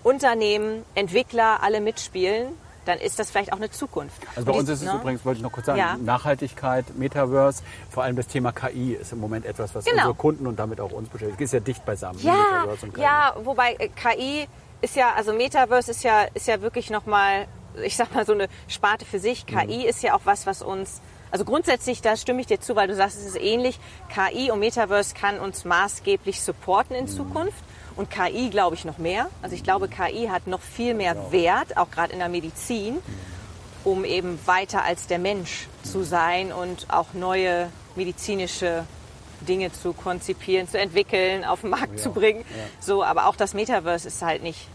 Unternehmen, 0.03 0.83
Entwickler 0.95 1.61
alle 1.63 1.81
mitspielen, 1.81 2.47
dann 2.85 2.99
ist 2.99 3.19
das 3.19 3.29
vielleicht 3.31 3.51
auch 3.51 3.57
eine 3.57 3.69
Zukunft. 3.69 4.21
Also 4.35 4.45
bei 4.45 4.53
Und 4.53 4.59
uns 4.59 4.69
ist 4.69 4.81
es 4.81 4.85
ne? 4.91 4.97
übrigens, 4.99 5.25
wollte 5.25 5.37
ich 5.39 5.43
noch 5.43 5.51
kurz 5.51 5.65
sagen, 5.65 5.77
Ja. 5.79 5.97
Nachhaltigkeit, 5.97 6.85
Metaverse, 6.97 7.61
vor 7.89 8.03
allem 8.03 8.15
das 8.15 8.27
Thema 8.27 8.53
KI 8.53 8.93
ist 8.93 9.11
im 9.11 9.19
Moment 9.19 9.45
etwas, 9.45 9.75
was 9.75 9.83
Genau. 9.83 9.97
unsere 9.97 10.13
Kunden 10.15 10.47
und 10.47 10.57
damit 10.57 10.79
auch 10.79 10.91
uns 10.91 11.09
beschäftigt. 11.09 11.41
Ist 11.41 11.53
ja 11.53 11.59
dicht 11.59 11.85
beisammen. 11.85 12.19
Ja, 12.21 12.33
Metaverse 12.33 12.85
und 12.85 12.93
KI. 12.93 13.01
ja, 13.01 13.35
wobei 13.43 13.73
äh, 13.73 13.89
KI 13.89 14.47
ist 14.81 14.95
ja, 14.95 15.13
also 15.15 15.33
Metaverse 15.33 15.91
ist 15.91 16.03
ja, 16.03 16.27
ist 16.33 16.47
ja 16.47 16.61
wirklich 16.61 16.89
nochmal, 16.89 17.47
ich 17.83 17.97
sag 17.97 18.13
mal 18.15 18.25
so 18.25 18.31
eine 18.33 18.47
Sparte 18.69 19.03
für 19.03 19.19
sich. 19.19 19.45
KI 19.45 19.85
ist 19.85 20.01
ja 20.01 20.13
auch 20.15 20.21
was, 20.23 20.45
was 20.47 20.61
uns, 20.61 21.01
also 21.31 21.45
grundsätzlich, 21.45 22.01
da 22.01 22.15
stimme 22.15 22.41
ich 22.41 22.47
dir 22.47 22.59
zu, 22.59 22.75
weil 22.75 22.87
du 22.87 22.95
sagst, 22.95 23.17
es 23.17 23.25
ist 23.25 23.41
ähnlich. 23.41 23.79
KI 24.13 24.51
und 24.51 24.59
Metaverse 24.59 25.13
kann 25.13 25.39
uns 25.39 25.65
maßgeblich 25.65 26.41
supporten 26.41 26.95
in 26.95 27.07
Zukunft. 27.07 27.63
Und 27.95 28.11
KI 28.11 28.49
glaube 28.49 28.75
ich 28.75 28.85
noch 28.85 28.99
mehr. 28.99 29.29
Also 29.41 29.55
ich 29.55 29.63
glaube, 29.63 29.87
KI 29.87 30.27
hat 30.27 30.47
noch 30.47 30.61
viel 30.61 30.93
mehr 30.93 31.31
Wert, 31.31 31.77
auch 31.77 31.89
gerade 31.89 32.13
in 32.13 32.19
der 32.19 32.29
Medizin, 32.29 32.97
um 33.83 34.05
eben 34.05 34.39
weiter 34.45 34.83
als 34.83 35.07
der 35.07 35.17
Mensch 35.17 35.67
zu 35.83 36.03
sein 36.03 36.51
und 36.51 36.85
auch 36.89 37.13
neue 37.13 37.69
medizinische 37.95 38.85
Dinge 39.41 39.71
zu 39.71 39.93
konzipieren, 39.93 40.67
zu 40.67 40.79
entwickeln, 40.79 41.43
auf 41.43 41.61
den 41.61 41.71
Markt 41.71 41.99
zu 41.99 42.11
bringen. 42.11 42.45
So, 42.79 43.03
aber 43.03 43.27
auch 43.27 43.35
das 43.35 43.53
Metaverse 43.53 44.07
ist 44.07 44.21
halt 44.21 44.43
nicht, 44.43 44.67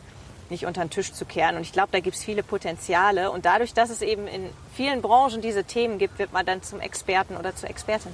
nicht 0.53 0.67
unter 0.67 0.81
den 0.83 0.91
Tisch 0.91 1.13
zu 1.13 1.25
kehren. 1.25 1.57
Und 1.57 1.63
ich 1.63 1.73
glaube, 1.73 1.89
da 1.91 1.99
gibt 1.99 2.17
es 2.17 2.23
viele 2.23 2.43
Potenziale. 2.45 3.31
Und 3.33 3.45
dadurch, 3.45 3.75
dass 3.75 3.91
es 3.91 4.03
eben 4.03 4.29
in 4.29 4.49
vielen 4.75 5.03
Branchen 5.03 5.41
diese 5.41 5.65
Themen 5.65 5.99
gibt, 5.99 6.19
wird 6.21 6.33
man 6.33 6.47
dann 6.47 6.63
zum 6.63 6.79
Experten 6.79 7.37
oder 7.37 7.57
zur 7.57 7.69
Expertin. 7.69 8.13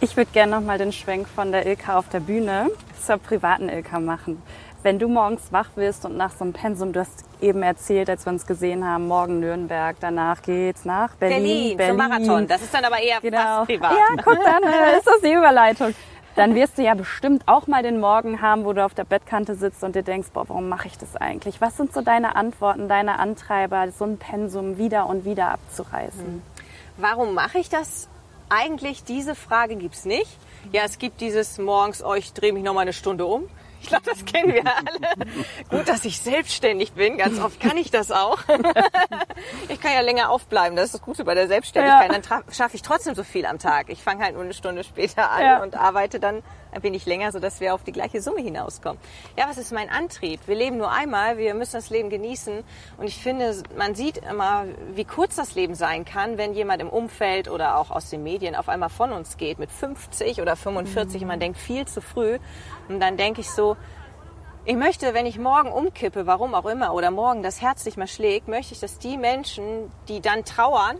Ich 0.00 0.16
würde 0.16 0.30
gerne 0.32 0.52
noch 0.52 0.62
mal 0.62 0.78
den 0.78 0.92
Schwenk 0.92 1.28
von 1.28 1.52
der 1.52 1.66
Ilka 1.66 1.96
auf 1.98 2.08
der 2.08 2.20
Bühne 2.20 2.70
zur 3.04 3.18
privaten 3.18 3.68
Ilka 3.68 4.00
machen. 4.00 4.42
Wenn 4.82 4.98
du 4.98 5.06
morgens 5.06 5.52
wach 5.52 5.68
wirst 5.76 6.04
und 6.04 6.16
nach 6.16 6.32
so 6.32 6.42
einem 6.42 6.52
Pensum, 6.54 6.92
du 6.92 6.98
hast 6.98 7.24
eben 7.40 7.62
erzählt, 7.62 8.10
als 8.10 8.26
wir 8.26 8.32
uns 8.32 8.46
gesehen 8.46 8.84
haben, 8.84 9.06
morgen 9.06 9.38
Nürnberg, 9.38 9.94
danach 10.00 10.42
geht's 10.42 10.84
nach 10.84 11.14
Berlin. 11.14 11.76
Berlin, 11.76 11.88
zum 11.90 11.96
Marathon. 11.98 12.48
Das 12.48 12.62
ist 12.62 12.74
dann 12.74 12.84
aber 12.84 13.00
eher 13.00 13.20
Genau. 13.20 13.38
fast 13.38 13.66
privat. 13.68 13.92
Ja, 13.92 14.22
guck, 14.24 14.38
dann 14.44 14.62
äh, 14.64 14.98
ist 14.98 15.06
das 15.06 15.20
die 15.20 15.32
Überleitung. 15.32 15.94
Dann 16.34 16.54
wirst 16.54 16.78
du 16.78 16.82
ja 16.82 16.94
bestimmt 16.94 17.42
auch 17.46 17.66
mal 17.66 17.82
den 17.82 18.00
Morgen 18.00 18.40
haben, 18.40 18.64
wo 18.64 18.72
du 18.72 18.84
auf 18.84 18.94
der 18.94 19.04
Bettkante 19.04 19.54
sitzt 19.54 19.84
und 19.84 19.94
dir 19.94 20.02
denkst, 20.02 20.28
boah, 20.32 20.48
warum 20.48 20.68
mache 20.68 20.88
ich 20.88 20.96
das 20.96 21.14
eigentlich? 21.16 21.60
Was 21.60 21.76
sind 21.76 21.92
so 21.92 22.00
deine 22.00 22.36
Antworten, 22.36 22.88
deine 22.88 23.18
Antreiber, 23.18 23.90
so 23.90 24.04
ein 24.04 24.16
Pensum 24.16 24.78
wieder 24.78 25.06
und 25.06 25.24
wieder 25.24 25.50
abzureißen? 25.50 26.42
Warum 26.96 27.34
mache 27.34 27.58
ich 27.58 27.68
das? 27.68 28.08
Eigentlich 28.48 29.04
diese 29.04 29.34
Frage 29.34 29.76
gibt's 29.76 30.04
nicht. 30.04 30.38
Ja, 30.72 30.82
es 30.84 30.98
gibt 30.98 31.20
dieses 31.20 31.58
morgens, 31.58 32.02
oh, 32.02 32.14
ich 32.14 32.32
drehe 32.32 32.52
mich 32.52 32.62
noch 32.62 32.74
mal 32.74 32.82
eine 32.82 32.92
Stunde 32.92 33.26
um. 33.26 33.44
Ich 33.82 33.88
glaube, 33.88 34.04
das 34.06 34.24
kennen 34.24 34.54
wir 34.54 34.64
alle. 34.64 35.26
Gut, 35.68 35.88
dass 35.88 36.04
ich 36.04 36.20
selbstständig 36.20 36.92
bin. 36.92 37.18
Ganz 37.18 37.40
oft 37.40 37.58
kann 37.60 37.76
ich 37.76 37.90
das 37.90 38.10
auch. 38.12 38.38
ich 39.68 39.80
kann 39.80 39.92
ja 39.92 40.00
länger 40.00 40.30
aufbleiben. 40.30 40.76
Das 40.76 40.86
ist 40.86 40.94
das 40.94 41.02
Gute 41.02 41.24
bei 41.24 41.34
der 41.34 41.48
Selbstständigkeit. 41.48 42.12
Ja. 42.12 42.18
Dann 42.18 42.44
schaffe 42.52 42.76
ich 42.76 42.82
trotzdem 42.82 43.14
so 43.14 43.24
viel 43.24 43.44
am 43.44 43.58
Tag. 43.58 43.88
Ich 43.90 44.02
fange 44.02 44.24
halt 44.24 44.34
nur 44.34 44.44
eine 44.44 44.54
Stunde 44.54 44.84
später 44.84 45.30
an 45.30 45.42
Ja. 45.42 45.62
und 45.62 45.74
arbeite 45.76 46.20
dann 46.20 46.42
ein 46.72 46.82
wenig 46.82 47.06
länger, 47.06 47.32
sodass 47.32 47.60
wir 47.60 47.74
auf 47.74 47.84
die 47.84 47.92
gleiche 47.92 48.20
Summe 48.20 48.40
hinauskommen. 48.40 49.00
Ja, 49.36 49.48
was 49.48 49.58
ist 49.58 49.72
mein 49.72 49.90
Antrieb? 49.90 50.40
Wir 50.46 50.56
leben 50.56 50.78
nur 50.78 50.90
einmal. 50.90 51.36
Wir 51.36 51.54
müssen 51.54 51.76
das 51.76 51.90
Leben 51.90 52.10
genießen. 52.10 52.64
Und 52.98 53.06
ich 53.06 53.18
finde, 53.22 53.62
man 53.76 53.94
sieht 53.94 54.18
immer, 54.18 54.64
wie 54.94 55.04
kurz 55.04 55.36
das 55.36 55.54
Leben 55.54 55.74
sein 55.74 56.04
kann, 56.04 56.38
wenn 56.38 56.54
jemand 56.54 56.82
im 56.82 56.88
Umfeld 56.88 57.48
oder 57.48 57.78
auch 57.78 57.90
aus 57.90 58.10
den 58.10 58.22
Medien 58.22 58.54
auf 58.54 58.68
einmal 58.68 58.88
von 58.88 59.12
uns 59.12 59.36
geht 59.36 59.58
mit 59.58 59.70
50 59.70 60.40
oder 60.40 60.56
45 60.56 61.22
und 61.22 61.28
man 61.28 61.40
denkt 61.40 61.58
viel 61.58 61.86
zu 61.86 62.00
früh. 62.00 62.38
Und 62.88 63.00
dann 63.00 63.16
denke 63.16 63.42
ich 63.42 63.50
so, 63.50 63.76
ich 64.64 64.76
möchte, 64.76 65.12
wenn 65.12 65.26
ich 65.26 65.38
morgen 65.38 65.72
umkippe, 65.72 66.26
warum 66.26 66.54
auch 66.54 66.66
immer, 66.66 66.94
oder 66.94 67.10
morgen 67.10 67.42
das 67.42 67.60
Herz 67.60 67.84
nicht 67.84 67.96
mehr 67.96 68.06
schlägt, 68.06 68.46
möchte 68.46 68.74
ich, 68.74 68.80
dass 68.80 68.98
die 68.98 69.18
Menschen, 69.18 69.90
die 70.06 70.20
dann 70.20 70.44
trauern, 70.44 70.98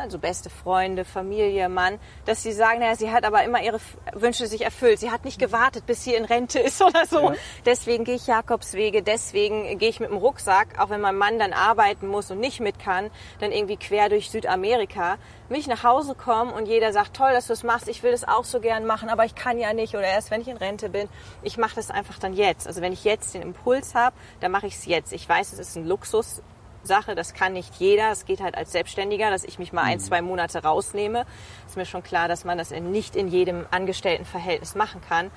also 0.00 0.18
beste 0.18 0.50
Freunde, 0.50 1.04
Familie, 1.04 1.68
Mann, 1.68 1.98
dass 2.24 2.42
sie 2.42 2.52
sagen, 2.52 2.80
naja, 2.80 2.96
sie 2.96 3.10
hat 3.10 3.24
aber 3.24 3.44
immer 3.44 3.62
ihre 3.62 3.80
Wünsche 4.12 4.46
sich 4.46 4.62
erfüllt. 4.62 4.98
Sie 5.00 5.10
hat 5.10 5.24
nicht 5.24 5.38
gewartet, 5.38 5.86
bis 5.86 6.04
sie 6.04 6.14
in 6.14 6.24
Rente 6.24 6.58
ist 6.58 6.82
oder 6.82 7.06
so. 7.06 7.32
Deswegen 7.64 8.04
gehe 8.04 8.16
ich 8.16 8.26
Jakobswege, 8.26 9.02
deswegen 9.02 9.78
gehe 9.78 9.88
ich 9.88 10.00
mit 10.00 10.10
dem 10.10 10.16
Rucksack, 10.16 10.78
auch 10.78 10.90
wenn 10.90 11.00
mein 11.00 11.16
Mann 11.16 11.38
dann 11.38 11.52
arbeiten 11.52 12.06
muss 12.06 12.30
und 12.30 12.40
nicht 12.40 12.60
mit 12.60 12.78
kann, 12.78 13.10
dann 13.40 13.52
irgendwie 13.52 13.76
quer 13.76 14.08
durch 14.08 14.30
Südamerika, 14.30 15.18
will 15.48 15.58
ich 15.58 15.66
nach 15.66 15.84
Hause 15.84 16.14
kommen 16.14 16.52
und 16.52 16.66
jeder 16.66 16.92
sagt, 16.92 17.14
toll, 17.14 17.32
dass 17.32 17.46
du 17.46 17.52
es 17.52 17.62
machst, 17.62 17.88
ich 17.88 18.02
will 18.02 18.12
das 18.12 18.26
auch 18.26 18.44
so 18.44 18.60
gern 18.60 18.86
machen, 18.86 19.08
aber 19.08 19.24
ich 19.24 19.34
kann 19.34 19.58
ja 19.58 19.72
nicht 19.72 19.94
oder 19.94 20.06
erst, 20.06 20.30
wenn 20.30 20.40
ich 20.40 20.48
in 20.48 20.56
Rente 20.56 20.88
bin. 20.88 21.08
Ich 21.42 21.58
mache 21.58 21.74
das 21.76 21.90
einfach 21.90 22.18
dann 22.18 22.34
jetzt. 22.34 22.66
Also 22.66 22.80
wenn 22.80 22.92
ich 22.92 23.04
jetzt 23.04 23.34
den 23.34 23.42
Impuls 23.42 23.94
habe, 23.94 24.16
dann 24.40 24.50
mache 24.50 24.66
ich 24.66 24.74
es 24.74 24.86
jetzt. 24.86 25.12
Ich 25.12 25.28
weiß, 25.28 25.52
es 25.52 25.58
ist 25.58 25.76
ein 25.76 25.86
Luxus, 25.86 26.42
Sache, 26.86 27.14
das 27.14 27.34
kann 27.34 27.52
nicht 27.52 27.74
jeder. 27.76 28.10
Es 28.10 28.24
geht 28.24 28.40
halt 28.40 28.56
als 28.56 28.72
Selbstständiger, 28.72 29.30
dass 29.30 29.44
ich 29.44 29.58
mich 29.58 29.72
mal 29.72 29.82
ein, 29.82 30.00
zwei 30.00 30.22
Monate 30.22 30.62
rausnehme. 30.62 31.26
Ist 31.66 31.76
mir 31.76 31.86
schon 31.86 32.02
klar, 32.02 32.28
dass 32.28 32.44
man 32.44 32.58
das 32.58 32.70
in, 32.70 32.90
nicht 32.90 33.16
in 33.16 33.28
jedem 33.28 33.66
Angestelltenverhältnis 33.70 34.74
machen 34.74 35.00
kann. 35.08 35.30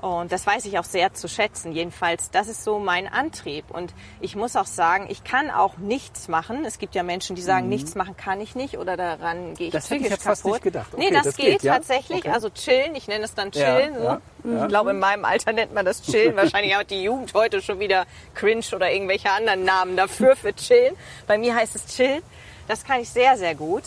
Und 0.00 0.30
das 0.30 0.46
weiß 0.46 0.64
ich 0.66 0.78
auch 0.78 0.84
sehr 0.84 1.12
zu 1.12 1.28
schätzen. 1.28 1.72
Jedenfalls, 1.72 2.30
das 2.30 2.46
ist 2.46 2.62
so 2.62 2.78
mein 2.78 3.08
Antrieb. 3.12 3.64
Und 3.70 3.92
ich 4.20 4.36
muss 4.36 4.54
auch 4.54 4.66
sagen, 4.66 5.06
ich 5.10 5.24
kann 5.24 5.50
auch 5.50 5.76
nichts 5.78 6.28
machen. 6.28 6.64
Es 6.64 6.78
gibt 6.78 6.94
ja 6.94 7.02
Menschen, 7.02 7.34
die 7.34 7.42
sagen, 7.42 7.68
nichts 7.68 7.96
machen 7.96 8.16
kann 8.16 8.40
ich 8.40 8.54
nicht 8.54 8.78
oder 8.78 8.96
daran 8.96 9.54
gehe 9.54 9.68
ich 9.68 9.72
Mhm. 9.74 9.76
Das 9.76 9.84
hätte 9.90 9.94
ich 9.96 10.00
psychisch 10.02 10.10
jetzt 10.10 10.22
fast 10.22 10.42
kaputt. 10.42 10.54
nicht 10.54 10.64
gedacht. 10.64 10.86
nee, 10.96 11.06
Okay, 11.06 11.14
das, 11.14 11.24
das 11.24 11.36
geht, 11.36 11.46
geht, 11.46 11.62
ja? 11.64 11.74
tatsächlich. 11.74 12.18
Okay. 12.20 12.30
Also 12.30 12.48
chillen, 12.50 12.94
ich 12.94 13.08
nenne 13.08 13.24
es 13.24 13.34
dann 13.34 13.50
Ja, 13.52 13.76
chillen. 13.80 13.94
so. 13.94 14.02
ja, 14.04 14.20
ja. 14.44 14.62
Ich 14.62 14.68
glaube, 14.68 14.90
in 14.90 14.98
meinem 15.00 15.24
Alter 15.24 15.52
nennt 15.52 15.74
man 15.74 15.84
das 15.84 16.02
chillen. 16.02 16.36
Wahrscheinlich 16.36 16.76
hat 16.76 16.90
die 16.90 17.02
Jugend 17.02 17.34
heute 17.34 17.60
schon 17.60 17.80
wieder 17.80 18.06
cringe 18.34 18.62
oder 18.74 18.92
irgendwelche 18.92 19.30
anderen 19.32 19.64
Namen 19.64 19.96
dafür 19.96 20.36
für 20.36 20.54
chillen. 20.54 20.94
Bei 21.26 21.38
mir 21.38 21.56
heißt 21.56 21.74
es 21.74 21.86
chillen. 21.86 22.22
Das 22.68 22.84
kann 22.84 23.00
ich 23.00 23.08
sehr, 23.10 23.36
sehr 23.36 23.54
gut. 23.56 23.82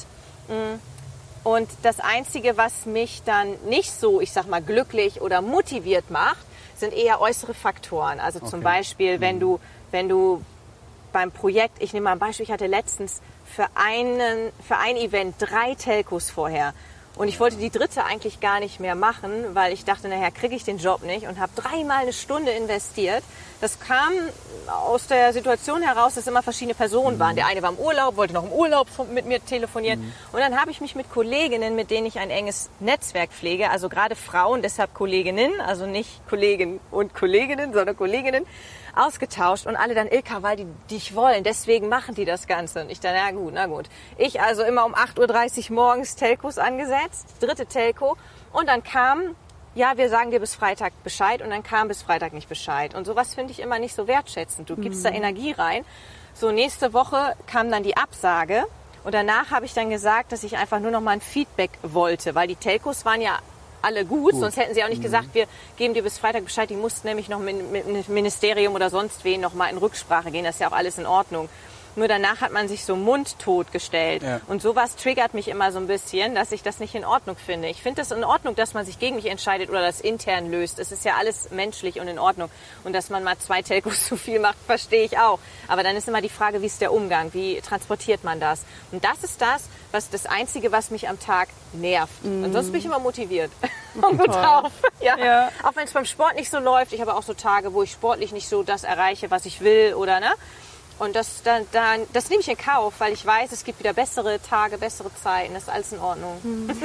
Und 1.44 1.70
das 1.82 2.00
Einzige, 2.00 2.58
was 2.58 2.86
mich 2.86 3.24
dann 3.26 3.56
nicht 3.68 3.92
so, 4.00 4.22
ich 4.22 4.32
sag 4.32 4.48
mal, 4.48 4.62
glücklich 4.62 5.22
oder 5.22 5.42
motiviert 5.42 6.12
macht, 6.12 6.46
sind 6.76 6.94
eher 6.94 7.20
äußere 7.22 7.54
Faktoren. 7.54 8.20
Also 8.20 8.40
zum 8.40 8.60
Okay. 8.60 8.64
Beispiel, 8.64 9.22
wenn 9.22 9.40
du, 9.40 9.60
wenn 9.92 10.08
du 10.08 10.44
beim 11.14 11.32
Projekt, 11.32 11.82
ich 11.82 11.94
nehme 11.94 12.06
mal 12.06 12.14
ein 12.14 12.20
Beispiel, 12.20 12.44
ich 12.46 12.52
hatte 12.52 12.68
letztens 12.68 13.22
für, 13.46 13.68
einen, 13.76 14.52
für 14.66 14.78
ein 14.78 14.98
Event 14.98 15.36
drei 15.40 15.76
Telcos 15.76 16.30
vorher. 16.30 16.74
Und 17.16 17.28
ich 17.28 17.40
wollte 17.40 17.58
die 17.58 17.70
dritte 17.70 18.06
eigentlich 18.06 18.40
gar 18.40 18.60
nicht 18.60 18.80
mehr 18.80 18.96
machen, 18.96 19.54
weil 19.54 19.74
ich 19.74 19.84
dachte, 19.84 20.08
nachher 20.08 20.32
kriege 20.32 20.56
ich 20.56 20.64
den 20.64 20.78
Job 20.78 21.04
nicht 21.04 21.28
und 21.28 21.40
habe 21.40 21.52
dreimal 21.56 22.04
eine 22.04 22.14
Stunde 22.14 22.52
investiert. 22.52 23.24
Das 23.60 23.80
kam 23.80 24.14
aus 24.68 25.08
der 25.08 25.34
Situation 25.34 25.82
heraus, 25.82 26.16
dass 26.16 26.26
immer 26.26 26.42
verschiedene 26.42 26.74
Personen 26.74 27.20
waren. 27.20 27.36
Der 27.36 27.48
eine 27.48 27.62
war 27.62 27.70
im 27.70 27.78
Urlaub, 27.78 28.16
wollte 28.16 28.34
noch 28.34 28.46
im 28.46 28.52
Urlaub 28.52 28.88
mit 29.14 29.26
mir 29.26 29.44
telefonieren. 29.44 30.14
Und 30.32 30.40
dann 30.40 30.60
habe 30.60 30.72
ich 30.72 30.80
mich 30.80 30.96
mit 30.96 31.12
Kolleginnen, 31.12 31.76
mit 31.76 31.92
denen 31.92 32.08
ich 32.08 32.18
ein 32.18 32.30
enges 32.30 32.70
Netzwerk 32.80 33.32
pflege, 33.32 33.70
also 33.70 33.90
gerade 33.90 34.16
Frauen, 34.16 34.62
deshalb 34.62 34.94
Kolleginnen, 34.94 35.52
also 35.62 35.86
nicht 35.86 36.28
Kollegen 36.30 36.80
und 36.92 37.14
Kolleginnen, 37.14 37.74
sondern 37.74 37.98
Kolleginnen, 37.98 38.46
ausgetauscht 38.96 39.66
und 39.66 39.76
alle 39.76 39.96
dann 39.96 40.08
Ilka, 40.08 40.44
weil 40.44 40.58
die 40.58 40.68
dich 40.90 41.16
wollen, 41.16 41.44
deswegen 41.44 41.90
machen 41.90 42.16
die 42.16 42.26
das 42.26 42.48
Ganze. 42.48 42.82
Und 42.82 42.92
ich 42.92 43.00
dann, 43.00 43.16
na 43.16 43.32
gut, 43.32 43.54
na 43.54 43.68
gut. 43.68 43.86
Ich 44.18 44.42
also 44.42 44.64
immer 44.64 44.86
um 44.86 44.94
8.30 44.94 45.70
Uhr 45.70 45.76
morgens 45.76 46.16
Telcos 46.16 46.58
angesetzt, 46.58 47.28
dritte 47.40 47.66
Telco 47.66 48.18
und 48.54 48.68
dann 48.68 48.84
kam, 48.84 49.36
ja, 49.76 49.98
wir 49.98 50.10
sagen 50.10 50.32
dir 50.32 50.40
bis 50.40 50.56
Freitag 50.56 50.92
Bescheid 51.04 51.42
und 51.42 51.50
dann 51.50 51.64
kam 51.64 51.88
bis 51.88 52.02
Freitag 52.02 52.34
nicht 52.34 52.50
Bescheid. 52.50 52.94
Und 52.94 53.06
sowas 53.06 53.36
finde 53.36 53.52
ich 53.52 53.60
immer 53.60 53.80
nicht 53.80 53.96
so 53.96 54.08
wertschätzend. 54.08 54.70
Du 54.70 54.76
gibst 54.76 55.06
da 55.06 55.10
Energie 55.10 55.52
rein. 55.52 55.86
So, 56.34 56.52
nächste 56.52 56.94
Woche 56.94 57.36
kam 57.48 57.70
dann 57.72 57.84
die 57.84 57.98
Absage 57.98 58.66
und 59.04 59.14
danach 59.14 59.52
habe 59.52 59.66
ich 59.66 59.74
dann 59.74 59.90
gesagt, 59.90 60.32
dass 60.32 60.44
ich 60.44 60.58
einfach 60.58 60.80
nur 60.80 60.92
noch 60.92 61.02
mal 61.02 61.12
ein 61.12 61.22
Feedback 61.22 61.72
wollte, 61.82 62.36
weil 62.36 62.48
die 62.48 62.56
Telcos 62.56 63.06
waren 63.06 63.22
ja 63.22 63.40
alle 63.82 64.06
gut, 64.06 64.36
sonst 64.36 64.58
hätten 64.58 64.74
sie 64.74 64.84
auch 64.84 64.90
nicht 64.90 65.02
gesagt, 65.02 65.30
wir 65.34 65.48
geben 65.78 65.94
dir 65.94 66.04
bis 66.04 66.18
Freitag 66.18 66.46
Bescheid, 66.46 66.70
die 66.70 66.76
mussten 66.76 67.08
nämlich 67.08 67.30
noch 67.30 67.40
mit, 67.40 67.72
mit 67.72 68.08
dem 68.08 68.14
Ministerium 68.14 68.76
oder 68.76 68.90
sonst 68.90 69.24
wen 69.24 69.42
noch 69.42 69.54
mal 69.54 69.68
in 69.68 69.78
Rücksprache 69.78 70.32
gehen, 70.32 70.44
das 70.44 70.56
ist 70.56 70.62
ja 70.62 70.70
auch 70.70 70.76
alles 70.76 70.98
in 70.98 71.06
Ordnung. 71.06 71.50
Nur 71.96 72.08
danach 72.08 72.40
hat 72.40 72.54
man 72.54 72.70
sich 72.70 72.86
so 72.86 72.96
mundtot 72.96 73.72
gestellt. 73.74 74.24
Ja. 74.24 74.40
Und 74.48 74.62
sowas 74.62 74.96
triggert 74.96 75.34
mich 75.34 75.50
immer 75.50 75.74
so 75.74 75.80
ein 75.80 75.88
bisschen, 75.88 76.36
dass 76.36 76.54
ich 76.54 76.64
das 76.64 76.80
nicht 76.80 76.96
in 76.96 77.04
Ordnung 77.04 77.36
finde. 77.36 77.68
Ich 77.68 77.82
finde 77.82 78.02
es 78.02 78.12
in 78.12 78.24
Ordnung, 78.24 78.56
dass 78.56 78.74
man 78.74 78.86
sich 78.86 78.98
gegen 78.98 79.18
mich 79.18 79.26
entscheidet 79.26 79.70
oder 79.70 79.82
das 79.82 80.00
intern 80.00 80.50
löst. 80.50 80.80
Es 80.80 80.94
ist 80.94 81.04
ja 81.04 81.16
alles 81.20 81.52
menschlich 81.52 82.00
und 82.00 82.08
in 82.08 82.18
Ordnung. 82.18 82.50
Und 82.86 82.94
dass 82.94 83.10
man 83.10 83.24
mal 83.24 83.38
zwei 83.40 83.62
Telcos 83.62 84.06
zu 84.08 84.16
viel 84.16 84.40
macht, 84.40 84.58
verstehe 84.66 85.04
ich 85.04 85.18
auch. 85.18 85.40
Aber 85.68 85.84
dann 85.84 85.98
ist 85.98 86.08
immer 86.08 86.22
die 86.22 86.30
Frage, 86.30 86.62
wie 86.62 86.68
ist 86.68 86.80
der 86.80 86.94
Umgang? 86.94 87.34
Wie 87.34 87.60
transportiert 87.60 88.24
man 88.24 88.40
das? 88.40 88.64
Und 88.94 89.04
das 89.04 89.24
ist 89.24 89.42
das, 89.42 89.64
was 89.92 90.10
das 90.10 90.26
Einzige, 90.26 90.72
was 90.72 90.92
mich 90.92 91.10
am 91.10 91.20
Tag 91.20 91.50
nervt. 91.74 92.14
Ansonsten 92.24 92.72
bin 92.72 92.80
ich 92.80 92.86
immer 92.86 93.00
motiviert 93.00 93.52
und 93.96 94.18
gut 94.18 94.30
drauf. 94.30 94.72
Ja. 95.02 95.18
Ja. 95.18 95.52
Auch 95.64 95.76
wenn 95.76 95.86
es 95.86 95.92
beim 95.92 96.06
Sport 96.06 96.36
nicht 96.36 96.50
so 96.50 96.60
läuft. 96.60 96.94
Ich 96.94 97.02
habe 97.02 97.16
auch 97.16 97.24
so 97.24 97.34
Tage, 97.34 97.74
wo 97.74 97.84
ich 97.84 97.92
sportlich 97.92 98.32
nicht 98.32 98.48
so 98.48 98.64
das 98.64 98.84
erreiche, 98.84 99.32
was 99.32 99.46
ich 99.46 99.62
will 99.62 99.94
oder 99.94 100.20
ne? 100.20 100.32
Und 101.00 101.16
das, 101.16 101.42
dann, 101.44 101.66
dann, 101.72 102.02
das 102.14 102.30
nehme 102.30 102.42
ich 102.42 102.48
in 102.48 102.58
Kauf, 102.58 102.94
weil 103.00 103.12
ich 103.12 103.26
weiß, 103.26 103.52
es 103.52 103.64
gibt 103.64 103.80
wieder 103.80 103.92
bessere 103.92 104.40
Tage, 104.40 104.78
bessere 104.78 105.10
Zeiten. 105.16 105.56
Das 105.56 105.64
ist 105.64 105.70
alles 105.70 105.92
in 105.94 106.00
Ordnung. 106.00 106.40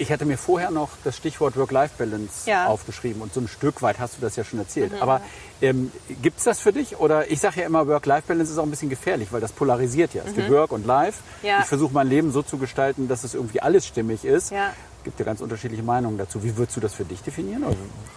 Ich 0.00 0.10
hatte 0.10 0.24
mir 0.24 0.38
vorher 0.38 0.70
noch 0.70 0.88
das 1.04 1.18
Stichwort 1.18 1.58
Work-Life-Balance 1.58 2.48
Ja. 2.48 2.62
Mhm. 2.64 2.68
aufgeschrieben 2.70 3.20
und 3.20 3.34
so 3.34 3.40
ein 3.40 3.48
Stück 3.48 3.82
weit 3.82 3.98
hast 3.98 4.16
du 4.16 4.22
das 4.22 4.34
ja 4.34 4.44
schon 4.44 4.58
erzählt. 4.58 4.92
Aber 5.02 5.20
ähm, 5.60 5.92
gibt 6.22 6.38
es 6.38 6.44
das 6.44 6.58
für 6.58 6.72
dich? 6.72 6.98
Oder 6.98 7.30
ich 7.30 7.38
sage 7.38 7.60
ja 7.60 7.66
immer, 7.66 7.86
Work-Life-Balance 7.86 8.50
ist 8.50 8.58
auch 8.58 8.62
ein 8.62 8.70
bisschen 8.70 8.88
gefährlich, 8.88 9.30
weil 9.30 9.42
das 9.42 9.52
polarisiert 9.52 10.14
ja. 10.14 10.22
Es 10.26 10.34
gibt 10.34 10.50
Work 10.50 10.72
und 10.72 10.86
Life. 10.86 11.20
Mhm. 11.42 11.48
Ja. 11.48 11.58
Ich 11.60 11.66
versuche 11.66 11.92
mein 11.92 12.08
Leben 12.08 12.32
so 12.32 12.40
zu 12.42 12.56
gestalten, 12.56 13.08
dass 13.08 13.24
es 13.24 13.34
irgendwie 13.34 13.60
alles 13.60 13.86
stimmig 13.86 14.24
ist. 14.24 14.50
Ja. 14.52 14.72
Gibt 15.04 15.18
ja 15.18 15.26
ganz 15.26 15.42
unterschiedliche 15.42 15.82
Meinungen 15.82 16.16
dazu. 16.16 16.42
Wie 16.42 16.56
würdest 16.56 16.78
du 16.78 16.80
das 16.80 16.94
für 16.94 17.04
dich 17.04 17.22
definieren? 17.22 17.64
Oder 17.64 17.76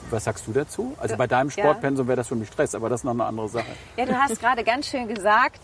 was 0.09 0.23
sagst 0.23 0.47
du 0.47 0.53
dazu? 0.53 0.95
Also 0.99 1.17
bei 1.17 1.27
deinem. 1.27 1.49
Sportpensum 1.49 2.07
wäre 2.07 2.15
das 2.17 2.29
für 2.29 2.35
mich 2.35 2.47
Stress, 2.47 2.75
aber 2.75 2.87
das 2.89 3.01
ist 3.01 3.03
noch 3.03 3.11
eine 3.11 3.25
andere 3.25 3.49
Sache. 3.49 3.65
Ja, 3.97 4.05
du 4.05 4.13
hast 4.17 4.39
gerade 4.39 4.63
ganz 4.63 4.87
schön 4.87 5.07
gesagt, 5.09 5.59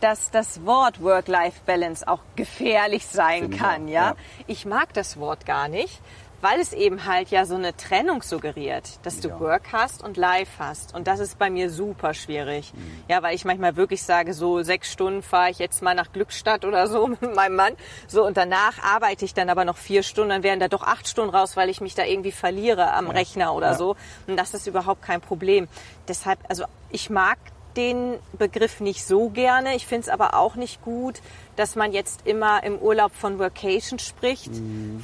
dass 0.00 0.30
das 0.30 0.64
Wort 0.64 1.02
Work-Life-Balance 1.02 2.06
auch 2.06 2.20
gefährlich 2.36 3.06
sein 3.06 3.42
Finde 3.42 3.56
kann. 3.56 3.88
Ja? 3.88 4.10
ja. 4.10 4.16
Ich 4.46 4.66
mag 4.66 4.92
das 4.94 5.18
Wort 5.18 5.46
gar 5.46 5.68
nicht, 5.68 6.00
weil 6.42 6.60
es 6.60 6.74
eben 6.74 7.06
halt 7.06 7.30
ja 7.30 7.46
so 7.46 7.54
eine 7.54 7.74
Trennung 7.76 8.20
suggeriert, 8.22 8.98
dass 9.04 9.20
du 9.20 9.28
Ja. 9.28 9.40
Work 9.40 9.72
hast 9.72 10.04
und 10.04 10.18
Life 10.18 10.52
hast. 10.58 10.94
Und 10.94 11.06
das 11.06 11.18
ist 11.18 11.38
bei 11.38 11.48
mir 11.48 11.70
super 11.70 12.12
schwierig. 12.12 12.74
Mhm. 12.74 13.04
Ja, 13.08 13.22
weil 13.22 13.34
ich 13.34 13.46
manchmal 13.46 13.76
wirklich 13.76 14.02
sage, 14.02 14.34
so 14.34 14.62
sechs 14.62 14.92
Stunden 14.92 15.22
fahre 15.22 15.50
ich 15.50 15.58
jetzt 15.58 15.80
mal 15.82 15.94
nach 15.94 16.12
Glückstadt 16.12 16.66
oder 16.66 16.88
so 16.88 17.06
mit 17.20 17.34
meinem 17.34 17.56
Mann. 17.56 17.72
So, 18.06 18.24
und 18.24 18.36
danach 18.36 18.82
arbeite 18.84 19.24
ich 19.24 19.32
dann 19.32 19.48
aber 19.48 19.64
noch 19.64 19.78
vier 19.78 20.02
Stunden, 20.02 20.28
dann 20.28 20.42
wären 20.42 20.60
da 20.60 20.68
doch 20.68 20.82
acht 20.82 21.08
Stunden 21.08 21.34
raus, 21.34 21.56
weil 21.56 21.70
ich 21.70 21.80
mich 21.80 21.94
da 21.94 22.04
irgendwie 22.04 22.32
verliere 22.32 22.92
am 22.92 23.08
Rechner 23.08 23.54
oder 23.54 23.68
Ja. 23.70 23.74
so. 23.74 23.96
Und 24.26 24.36
das 24.36 24.52
ist 24.52 24.66
überhaupt 24.66 25.00
kein 25.02 25.22
Problem. 25.22 25.68
Deshalb, 26.06 26.38
also 26.50 26.64
ich 26.90 27.08
mag 27.08 27.38
den 27.76 28.14
Begriff 28.38 28.80
nicht 28.80 29.06
so 29.06 29.28
gerne. 29.28 29.76
Ich 29.76 29.86
finde 29.86 30.02
es 30.02 30.08
aber 30.08 30.34
auch 30.34 30.56
nicht 30.56 30.82
gut, 30.82 31.20
dass 31.56 31.76
man 31.76 31.92
jetzt 31.92 32.26
immer 32.26 32.62
im 32.64 32.78
Urlaub 32.78 33.12
von 33.14 33.38
Workation 33.38 33.98
spricht. 33.98 34.50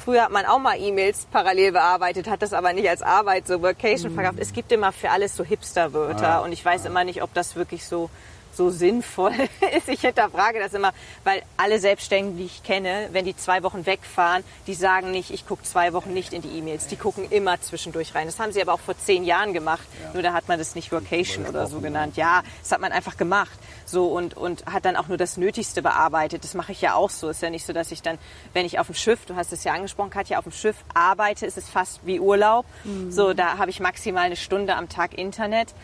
Früher 0.03 0.23
hat 0.25 0.33
man 0.33 0.47
auch 0.47 0.59
mal 0.59 0.79
E-Mails 0.79 1.27
parallel 1.31 1.73
bearbeitet, 1.73 2.29
hat 2.29 2.43
das 2.43 2.53
aber 2.53 2.73
nicht 2.73 2.89
als 2.89 3.03
Arbeit 3.03 3.47
so 3.47 3.63
Workation 3.63 4.13
verkauft. 4.13 4.39
Es 4.41 4.53
gibt 4.53 4.73
immer 4.73 4.93
für 4.93 5.11
alles 5.11 5.37
so 5.37 5.45
Hipster-Wörter 5.45 6.23
Ah, 6.33 6.39
und 6.39 6.53
ich 6.53 6.65
weiß 6.65 6.85
immer 6.85 7.05
nicht, 7.05 7.23
ob 7.23 7.35
das 7.35 7.57
wirklich 7.57 7.85
so 7.85 8.09
so 8.53 8.71
sinnvoll 8.71 9.33
ist. 9.77 9.89
Ich 9.89 10.01
hinterfrage 10.01 10.59
das 10.59 10.75
immer, 10.75 10.93
weil 11.25 11.43
alle 11.57 11.79
Selbstständigen, 11.79 12.39
die 12.39 12.45
ich 12.45 12.63
kenne, 12.63 13.09
wenn 13.13 13.25
die 13.25 13.37
zwei 13.37 13.63
Wochen 13.63 13.87
wegfahren, 13.87 14.45
die 14.67 14.75
sagen 14.75 15.11
nicht, 15.11 15.31
ich 15.31 15.47
gucke 15.47 15.63
zwei 15.63 15.93
Wochen 15.93 16.13
nicht 16.13 16.33
in 16.33 16.43
die 16.43 16.59
E-Mails. 16.59 16.87
Die 16.87 16.97
gucken 16.97 17.31
immer 17.31 17.61
zwischendurch 17.61 18.15
rein. 18.15 18.27
Das 18.27 18.39
haben 18.39 18.53
sie 18.53 18.61
aber 18.61 18.75
auch 18.75 18.81
vor 18.81 18.97
zehn 18.97 19.25
Jahren 19.25 19.53
gemacht. 19.53 19.87
Nur 20.13 20.23
da 20.23 20.33
hat 20.33 20.49
man 20.49 20.59
das 20.59 20.75
nicht 20.75 20.93
Workation 20.93 21.47
oder 21.47 21.67
so 21.67 21.81
genannt. 21.81 22.17
Ja, 22.17 22.43
das 22.63 22.73
hat 22.73 22.81
man 22.81 22.93
einfach 22.93 23.17
gemacht. 23.17 23.59
So 23.85 24.07
und, 24.07 24.37
und 24.37 24.67
hat 24.67 24.85
dann 24.85 24.97
auch 24.97 25.09
nur 25.09 25.19
das 25.19 25.37
Nötigste 25.37 25.83
bearbeitet. 25.83 26.45
Das 26.45 26.55
mache 26.55 26.73
ich 26.73 26.81
ja 26.81 26.95
auch 26.95 27.11
so. 27.11 27.29
Ist 27.29 27.43
ja 27.43 27.51
nicht 27.51 27.67
so, 27.67 27.73
dass 27.73 27.91
ich 27.93 28.03
dann, 28.03 28.19
wenn 28.53 28.67
ich 28.67 28.79
auf 28.79 28.87
dem 28.87 28.95
Schiff, 28.95 29.27
du 29.27 29.37
hast 29.37 29.53
es 29.53 29.65
ja 29.65 29.73
angesprochen, 29.73 30.11
Katja, 30.11 30.39
auf 30.39 30.45
dem 30.45 30.53
Schiff 30.53 30.77
arbeite, 30.95 31.47
ist 31.47 31.59
es 31.59 31.69
fast 31.69 32.01
wie 32.07 32.21
Urlaub. 32.21 32.67
So, 33.11 33.33
da 33.35 33.59
habe 33.59 33.71
ich 33.71 33.81
maximal 33.81 34.25
eine 34.25 34.37
Stunde 34.37 34.77
am 34.77 34.89
Tag 34.89 35.15
Internet. 35.19 35.75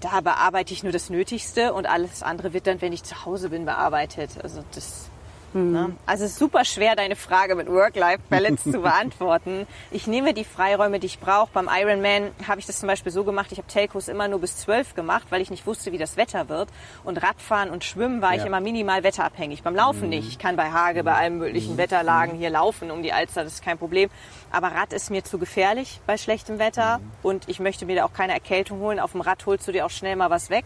Da 0.00 0.20
bearbeite 0.20 0.74
ich 0.74 0.82
nur 0.82 0.92
das 0.92 1.10
Nötigste 1.10 1.72
und 1.72 1.86
alles 1.86 2.22
andere 2.22 2.52
wird 2.52 2.66
dann, 2.66 2.80
wenn 2.80 2.92
ich 2.92 3.02
zu 3.02 3.24
Hause 3.24 3.48
bin, 3.48 3.64
bearbeitet. 3.64 4.30
Also 4.42 4.62
das. 4.74 5.08
Ne? 5.54 5.96
Also 6.04 6.24
es 6.24 6.32
ist 6.32 6.38
super 6.38 6.64
schwer, 6.66 6.96
deine 6.96 7.16
Frage 7.16 7.54
mit 7.54 7.68
Work-Life-Balance 7.68 8.70
zu 8.72 8.80
beantworten. 8.80 9.66
Ich 9.90 10.06
nehme 10.06 10.34
die 10.34 10.44
Freiräume, 10.44 10.98
die 11.00 11.06
ich 11.06 11.18
brauche. 11.18 11.48
Beim 11.52 11.70
Ironman 11.72 12.30
habe 12.46 12.60
ich 12.60 12.66
das 12.66 12.78
zum 12.78 12.88
Beispiel 12.88 13.10
so 13.10 13.24
gemacht, 13.24 13.52
ich 13.52 13.58
habe 13.58 13.66
Telcos 13.68 14.08
immer 14.08 14.28
nur 14.28 14.40
bis 14.40 14.58
12 14.58 14.94
gemacht, 14.94 15.26
weil 15.30 15.40
ich 15.40 15.50
nicht 15.50 15.66
wusste, 15.66 15.92
wie 15.92 15.98
das 15.98 16.16
Wetter 16.18 16.48
wird. 16.50 16.68
Und 17.04 17.22
Radfahren 17.22 17.70
und 17.70 17.84
Schwimmen 17.84 18.20
war 18.20 18.32
ich 18.34 18.40
Ja. 18.40 18.46
immer 18.46 18.60
minimal 18.60 19.02
wetterabhängig. 19.02 19.62
Beim 19.62 19.74
Laufen 19.74 20.10
nicht. 20.10 20.28
Ich 20.28 20.38
kann 20.38 20.56
bei 20.56 20.70
Hage, 20.72 21.02
bei 21.04 21.14
allen 21.14 21.38
möglichen 21.38 21.78
Wetterlagen 21.78 22.36
hier 22.36 22.50
laufen 22.50 22.90
um 22.90 23.02
die 23.02 23.12
Alster, 23.14 23.44
das 23.44 23.54
ist 23.54 23.64
kein 23.64 23.78
Problem. 23.78 24.10
Aber 24.50 24.68
Rad 24.68 24.92
ist 24.92 25.10
mir 25.10 25.24
zu 25.24 25.38
gefährlich 25.38 26.00
bei 26.06 26.18
schlechtem 26.18 26.58
Wetter 26.58 27.00
und 27.22 27.48
ich 27.48 27.60
möchte 27.60 27.86
mir 27.86 27.96
da 27.96 28.04
auch 28.04 28.12
keine 28.12 28.34
Erkältung 28.34 28.80
holen. 28.80 29.00
Auf 29.00 29.12
dem 29.12 29.22
Rad 29.22 29.44
holst 29.46 29.66
du 29.66 29.72
dir 29.72 29.86
auch 29.86 29.90
schnell 29.90 30.16
mal 30.16 30.28
was 30.30 30.50
weg. 30.50 30.64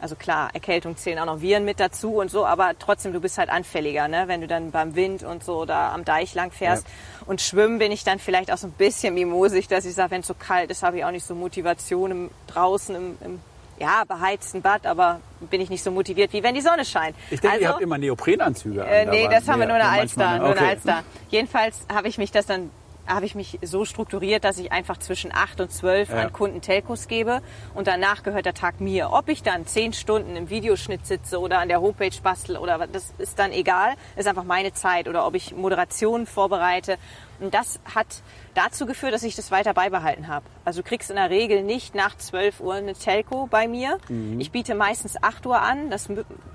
Also 0.00 0.14
klar, 0.14 0.50
Erkältung 0.54 0.96
zählen 0.96 1.18
auch 1.18 1.26
noch 1.26 1.40
Viren 1.40 1.64
mit 1.64 1.80
dazu 1.80 2.16
und 2.16 2.30
so, 2.30 2.46
aber 2.46 2.72
trotzdem, 2.78 3.12
du 3.12 3.20
bist 3.20 3.36
halt 3.36 3.50
anfälliger, 3.50 4.06
ne? 4.06 4.24
wenn 4.26 4.40
du 4.40 4.46
dann 4.46 4.70
beim 4.70 4.94
Wind 4.94 5.24
und 5.24 5.42
so 5.42 5.64
da 5.64 5.92
am 5.92 6.04
Deich 6.04 6.34
lang 6.34 6.52
fährst. 6.52 6.86
Und 7.26 7.40
schwimmen 7.40 7.78
bin 7.78 7.90
ich 7.90 8.04
dann 8.04 8.18
vielleicht 8.20 8.52
auch 8.52 8.58
so 8.58 8.68
ein 8.68 8.72
bisschen 8.72 9.14
mimosig, 9.14 9.66
dass 9.66 9.84
ich 9.84 9.94
sage, 9.94 10.12
wenn 10.12 10.20
es 10.20 10.26
so 10.28 10.34
kalt 10.34 10.70
ist, 10.70 10.82
habe 10.82 10.98
ich 10.98 11.04
auch 11.04 11.10
nicht 11.10 11.26
so 11.26 11.34
Motivation 11.34 12.10
im, 12.12 12.30
draußen 12.46 12.94
im, 12.94 13.18
im 13.24 13.40
ja, 13.80 14.04
beheizten 14.06 14.62
Bad, 14.62 14.86
aber 14.86 15.20
bin 15.40 15.60
ich 15.60 15.70
nicht 15.70 15.82
so 15.82 15.90
motiviert, 15.90 16.32
wie 16.32 16.42
wenn 16.42 16.54
die 16.54 16.60
Sonne 16.60 16.84
scheint. 16.84 17.16
Ich 17.30 17.40
denke, 17.40 17.56
ihr 17.58 17.62
Also- 17.62 17.74
habt 17.74 17.82
immer 17.82 17.98
Neoprenanzüge 17.98 18.82
an. 18.82 18.88
äh, 18.88 19.06
nee, 19.06 19.28
das 19.28 19.48
haben 19.48 19.60
wir 19.60 19.68
ja, 19.68 19.74
nur 19.74 19.84
eine 19.84 19.96
ja, 19.96 20.00
Alster, 20.02 20.32
ne? 20.32 20.38
nur 20.38 20.48
Okay. 20.50 20.64
Alster. 20.64 21.02
Jedenfalls 21.30 21.86
habe 21.92 22.08
ich 22.08 22.18
mich 22.18 22.30
das 22.32 22.46
dann 22.46 22.70
habe 23.08 23.26
ich 23.26 23.34
mich 23.34 23.58
so 23.62 23.84
strukturiert, 23.84 24.44
dass 24.44 24.58
ich 24.58 24.70
einfach 24.70 24.98
zwischen 24.98 25.32
8 25.32 25.60
und 25.60 25.72
12 25.72 26.10
Ja. 26.10 26.16
an 26.16 26.32
Kunden 26.32 26.60
Telcos 26.60 27.08
gebe 27.08 27.40
und 27.74 27.86
danach 27.86 28.22
gehört 28.22 28.46
der 28.46 28.54
Tag 28.54 28.80
mir. 28.80 29.10
Ob 29.12 29.28
ich 29.28 29.42
dann 29.42 29.66
10 29.66 29.92
Stunden 29.92 30.36
im 30.36 30.50
Videoschnitt 30.50 31.06
sitze 31.06 31.40
oder 31.40 31.58
an 31.58 31.68
der 31.68 31.80
Homepage 31.80 32.10
bastel 32.22 32.56
oder 32.56 32.78
was, 32.78 32.90
das 32.92 33.14
ist 33.18 33.38
dann 33.38 33.52
egal, 33.52 33.94
ist 34.16 34.28
einfach 34.28 34.44
meine 34.44 34.72
Zeit 34.72 35.08
oder 35.08 35.26
ob 35.26 35.34
ich 35.34 35.54
Moderationen 35.54 36.26
vorbereite. 36.26 36.98
Und 37.40 37.54
das 37.54 37.78
hat 37.94 38.06
dazu 38.54 38.86
geführt, 38.86 39.12
dass 39.14 39.22
ich 39.22 39.36
das 39.36 39.50
weiter 39.50 39.72
beibehalten 39.74 40.28
habe. 40.28 40.44
Also 40.64 40.82
du 40.82 40.88
kriegst 40.88 41.10
in 41.10 41.16
der 41.16 41.30
Regel 41.30 41.62
nicht 41.62 41.94
nach 41.94 42.16
12 42.16 42.60
Uhr 42.60 42.74
eine 42.74 42.94
Telco 42.94 43.46
bei 43.46 43.68
mir. 43.68 43.98
Mhm. 44.08 44.40
Ich 44.40 44.50
biete 44.50 44.74
meistens 44.74 45.22
8 45.22 45.46
Uhr 45.46 45.60
an. 45.60 45.90
Das 45.90 46.08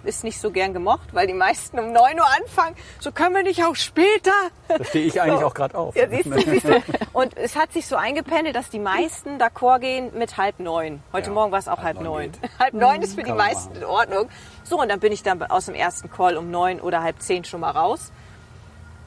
ist 0.03 0.23
nicht 0.23 0.39
so 0.39 0.51
gern 0.51 0.73
gemocht, 0.73 1.13
weil 1.13 1.27
die 1.27 1.33
meisten 1.33 1.79
um 1.79 1.91
9 1.93 2.19
Uhr 2.19 2.25
anfangen. 2.41 2.75
So 2.99 3.11
können 3.11 3.35
wir 3.35 3.43
nicht 3.43 3.63
auch 3.63 3.75
später. 3.75 4.31
Da 4.67 4.83
stehe 4.83 5.05
ich 5.05 5.21
eigentlich 5.21 5.43
auch 5.43 5.53
gerade 5.53 5.77
auf. 5.77 5.95
Ja, 5.95 6.09
siehst 6.09 6.25
du, 6.25 6.39
siehst 6.41 6.67
du. 6.67 6.83
Und 7.13 7.37
es 7.37 7.55
hat 7.55 7.71
sich 7.71 7.87
so 7.87 7.95
eingependelt, 7.95 8.55
dass 8.55 8.69
die 8.69 8.79
meisten 8.79 9.37
d'accord 9.37 9.79
gehen 9.79 10.11
mit 10.17 10.37
halb 10.37 10.59
neun. 10.59 11.01
Heute 11.13 11.27
Ja, 11.27 11.33
Morgen 11.33 11.51
war 11.51 11.59
es 11.59 11.67
auch 11.67 11.77
halb 11.77 11.97
halb 11.97 12.01
neun. 12.01 12.31
Halb 12.59 12.73
neun 12.73 13.01
ist 13.01 13.15
für 13.15 13.23
die 13.23 13.31
meisten 13.31 13.75
in 13.75 13.85
Ordnung. 13.85 14.29
So, 14.63 14.79
und 14.79 14.89
dann 14.89 14.99
bin 14.99 15.11
ich 15.11 15.23
dann 15.23 15.41
aus 15.43 15.65
dem 15.65 15.75
ersten 15.75 16.09
Call 16.11 16.37
um 16.37 16.51
neun 16.51 16.79
oder 16.79 17.01
halb 17.03 17.21
zehn 17.21 17.43
schon 17.43 17.61
mal 17.61 17.71
raus. 17.71 18.11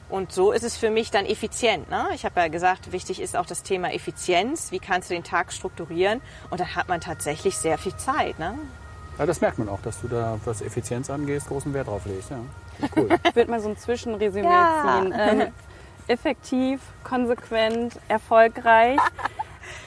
Und 0.09 0.31
so 0.31 0.51
ist 0.53 0.63
es 0.63 0.77
für 0.77 0.89
mich 0.89 1.11
dann 1.11 1.25
effizient. 1.25 1.89
Ne? 1.89 2.07
Ich 2.13 2.23
habe 2.23 2.39
ja 2.39 2.47
gesagt, 2.47 2.91
wichtig 2.93 3.21
ist 3.21 3.35
auch 3.35 3.45
das 3.45 3.63
Thema 3.63 3.93
Effizienz. 3.93 4.71
Wie 4.71 4.79
kannst 4.79 5.09
du 5.09 5.13
den 5.13 5.23
Tag 5.23 5.51
strukturieren? 5.51 6.21
Und 6.49 6.59
dann 6.61 6.75
hat 6.75 6.87
man 6.87 7.01
tatsächlich 7.01 7.57
sehr 7.57 7.77
viel 7.77 7.95
Zeit. 7.97 8.39
Ne? 8.39 8.57
Ja, 9.19 9.25
das 9.25 9.41
merkt 9.41 9.57
man 9.59 9.67
auch, 9.67 9.81
dass 9.81 9.99
du 10.01 10.07
da, 10.07 10.39
was 10.45 10.61
Effizienz 10.61 11.09
angeht, 11.09 11.43
großen 11.47 11.73
Wert 11.73 11.87
drauf 11.87 12.05
legst. 12.05 12.29
Ja. 12.29 12.37
Cool. 12.95 13.09
Ich 13.27 13.35
würde 13.35 13.51
mal 13.51 13.59
so 13.59 13.69
ein 13.69 13.77
Zwischenresümee 13.77 14.45
Ja. 14.47 14.99
ziehen. 15.01 15.13
Ähm, 15.17 15.47
effektiv, 16.07 16.79
konsequent, 17.03 17.99
erfolgreich. 18.07 18.99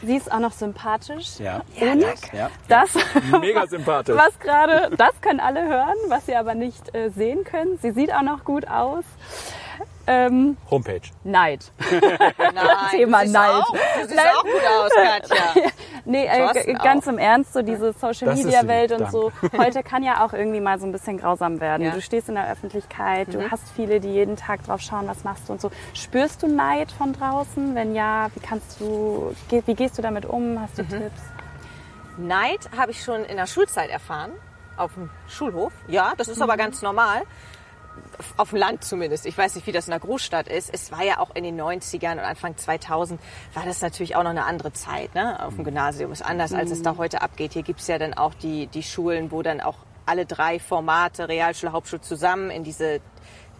Sie 0.02 0.16
ist 0.16 0.30
auch 0.30 0.40
noch 0.40 0.52
sympathisch. 0.52 1.38
Ja. 1.38 1.62
Und 1.80 2.04
ja. 2.32 2.50
das, 2.68 2.90
Mega 3.40 3.66
sympathisch. 3.66 4.14
was 4.16 4.38
gerade, 4.38 4.94
das 4.96 5.18
können 5.22 5.40
alle 5.40 5.66
hören, 5.66 5.96
was 6.08 6.26
sie 6.26 6.36
aber 6.36 6.54
nicht 6.54 6.94
äh, 6.94 7.08
sehen 7.10 7.44
können. 7.44 7.78
Sie 7.80 7.92
sieht 7.92 8.12
auch 8.12 8.22
noch 8.22 8.44
gut 8.44 8.68
aus. 8.68 9.04
Ähm, 10.12 10.56
Homepage. 10.70 11.02
Neid. 11.22 11.70
Nein, 12.38 12.66
Thema 12.90 13.24
du 13.24 13.30
Neid. 13.30 13.50
Auch, 13.50 13.72
du 13.72 13.78
siehst 14.02 14.16
Nein. 14.16 14.26
auch 14.36 14.42
gut 14.42 14.62
aus, 14.78 14.90
Katja. 14.94 15.70
Nee, 16.06 16.24
äh, 16.26 16.72
ganz 16.82 17.06
im 17.06 17.18
Ernst, 17.18 17.52
so 17.52 17.60
diese 17.62 17.92
Social 17.92 18.34
Media 18.34 18.66
Welt 18.66 18.90
und 18.90 19.10
so. 19.12 19.30
Heute 19.56 19.82
kann 19.82 20.02
ja 20.02 20.24
auch 20.24 20.32
irgendwie 20.32 20.58
mal 20.60 20.80
so 20.80 20.86
ein 20.86 20.92
bisschen 20.92 21.18
grausam 21.18 21.60
werden. 21.60 21.82
Ja. 21.82 21.90
Mhm. 21.90 21.94
Du 21.96 22.00
stehst 22.00 22.28
in 22.30 22.34
der 22.36 22.50
Öffentlichkeit, 22.50 23.32
du 23.32 23.48
hast 23.50 23.62
viele, 23.76 24.00
die 24.00 24.08
jeden 24.08 24.34
Tag 24.36 24.64
drauf 24.64 24.80
schauen, 24.80 25.06
was 25.06 25.22
machst 25.24 25.48
du 25.48 25.52
und 25.52 25.60
so. 25.60 25.70
Spürst 25.92 26.42
du 26.42 26.48
Neid 26.48 26.90
von 26.90 27.12
draußen? 27.12 27.74
Wenn 27.74 27.94
ja, 27.94 28.28
wie 28.34 28.40
kannst 28.40 28.80
du, 28.80 29.34
wie 29.50 29.74
gehst 29.74 29.98
du 29.98 30.02
damit 30.02 30.24
um? 30.24 30.58
Hast 30.60 30.78
Mhm. 30.78 30.88
du 30.88 30.98
Tipps? 31.00 31.20
Neid 32.16 32.70
habe 32.76 32.90
ich 32.90 33.02
schon 33.04 33.24
in 33.24 33.36
der 33.36 33.46
Schulzeit 33.46 33.90
erfahren, 33.90 34.32
auf 34.76 34.94
dem 34.94 35.10
Schulhof. 35.28 35.72
Ja, 35.86 36.14
das 36.16 36.28
ist 36.28 36.40
aber 36.42 36.56
ganz 36.56 36.80
normal. 36.82 37.22
Auf 38.36 38.50
dem 38.50 38.58
Land 38.58 38.84
zumindest. 38.84 39.26
Ich 39.26 39.36
weiß 39.36 39.54
nicht, 39.54 39.66
wie 39.66 39.72
das 39.72 39.86
in 39.86 39.90
der 39.90 40.00
Großstadt 40.00 40.48
ist. 40.48 40.72
Es 40.72 40.92
war 40.92 41.02
ja 41.02 41.18
auch 41.18 41.34
in 41.34 41.44
den 41.44 41.60
90ern 41.60 42.12
und 42.12 42.20
Anfang 42.20 42.56
2000 42.56 43.20
war 43.54 43.64
das 43.64 43.80
natürlich 43.82 44.16
auch 44.16 44.22
noch 44.22 44.30
eine 44.30 44.44
andere 44.44 44.72
Zeit. 44.72 45.14
Ne? 45.14 45.44
Auf 45.44 45.54
dem 45.54 45.64
Gymnasium 45.64 46.12
ist 46.12 46.22
anders, 46.22 46.52
als 46.52 46.70
es 46.70 46.82
da 46.82 46.96
heute 46.96 47.22
abgeht. 47.22 47.52
Hier 47.52 47.62
gibt's 47.62 47.86
ja 47.86 47.98
dann 47.98 48.14
auch 48.14 48.34
die, 48.34 48.66
die 48.68 48.82
Schulen, 48.82 49.30
wo 49.30 49.42
dann 49.42 49.60
auch 49.60 49.76
alle 50.06 50.26
drei 50.26 50.58
Formate, 50.58 51.28
Realschule, 51.28 51.72
Hauptschule 51.72 52.02
zusammen 52.02 52.50
in 52.50 52.64
diese 52.64 53.00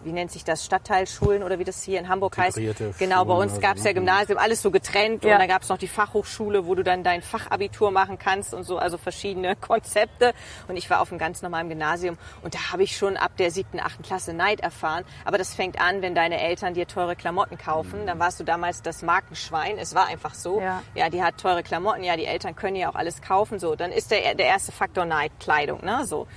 wie 0.03 0.11
nennt 0.11 0.31
sich 0.31 0.43
das, 0.43 0.65
Stadtteilschulen 0.65 1.43
oder 1.43 1.59
wie 1.59 1.63
das 1.63 1.83
hier 1.83 1.99
in 1.99 2.09
Hamburg 2.09 2.37
heißt. 2.37 2.57
Integrierte 2.57 2.93
Genau, 2.99 3.25
bei 3.25 3.33
Schulen 3.33 3.47
uns 3.49 3.53
oder 3.57 3.61
gab's 3.67 3.81
so, 3.83 3.87
ja? 3.87 3.93
Gymnasium, 3.93 4.37
alles 4.37 4.61
so 4.61 4.71
getrennt 4.71 5.23
Ja. 5.23 5.33
und 5.33 5.39
dann 5.39 5.47
gab's 5.47 5.69
noch 5.69 5.77
die 5.77 5.87
Fachhochschule, 5.87 6.65
wo 6.65 6.75
du 6.75 6.83
dann 6.83 7.03
dein 7.03 7.21
Fachabitur 7.21 7.91
machen 7.91 8.17
kannst 8.19 8.53
und 8.53 8.63
so, 8.63 8.77
also 8.77 8.97
verschiedene 8.97 9.55
Konzepte. 9.61 10.33
Und 10.67 10.77
ich 10.77 10.89
war 10.89 11.01
auf 11.01 11.11
einem 11.11 11.19
ganz 11.19 11.41
normalen 11.41 11.69
Gymnasium 11.69 12.17
und 12.41 12.53
da 12.55 12.71
habe 12.71 12.83
ich 12.83 12.97
schon 12.97 13.17
ab 13.17 13.31
der 13.37 13.51
siebten, 13.51 13.79
achten 13.79 14.03
Klasse 14.03 14.33
Neid 14.33 14.59
erfahren. 14.61 15.03
Aber 15.25 15.37
das 15.37 15.53
fängt 15.53 15.79
an, 15.79 16.01
wenn 16.01 16.15
deine 16.15 16.39
Eltern 16.41 16.73
dir 16.73 16.87
teure 16.87 17.15
Klamotten 17.15 17.57
kaufen. 17.57 18.05
Dann 18.05 18.19
warst 18.19 18.39
du 18.39 18.43
damals 18.43 18.81
das 18.81 19.01
Markenschwein. 19.01 19.77
Es 19.77 19.95
war 19.95 20.07
einfach 20.07 20.33
so. 20.33 20.61
Ja. 20.61 20.81
ja, 20.95 21.09
die 21.09 21.23
hat 21.23 21.37
teure 21.37 21.63
Klamotten, 21.63 22.03
ja, 22.03 22.15
die 22.17 22.25
Eltern 22.25 22.55
können 22.55 22.75
ja 22.75 22.89
auch 22.89 22.95
alles 22.95 23.21
kaufen. 23.21 23.59
So, 23.59 23.75
dann 23.75 23.91
ist 23.91 24.11
der, 24.11 24.35
der 24.35 24.45
erste 24.47 24.71
Faktor 24.71 25.05
Neid, 25.05 25.31
Kleidung, 25.39 25.83
ne, 25.83 26.05
so. 26.05 26.27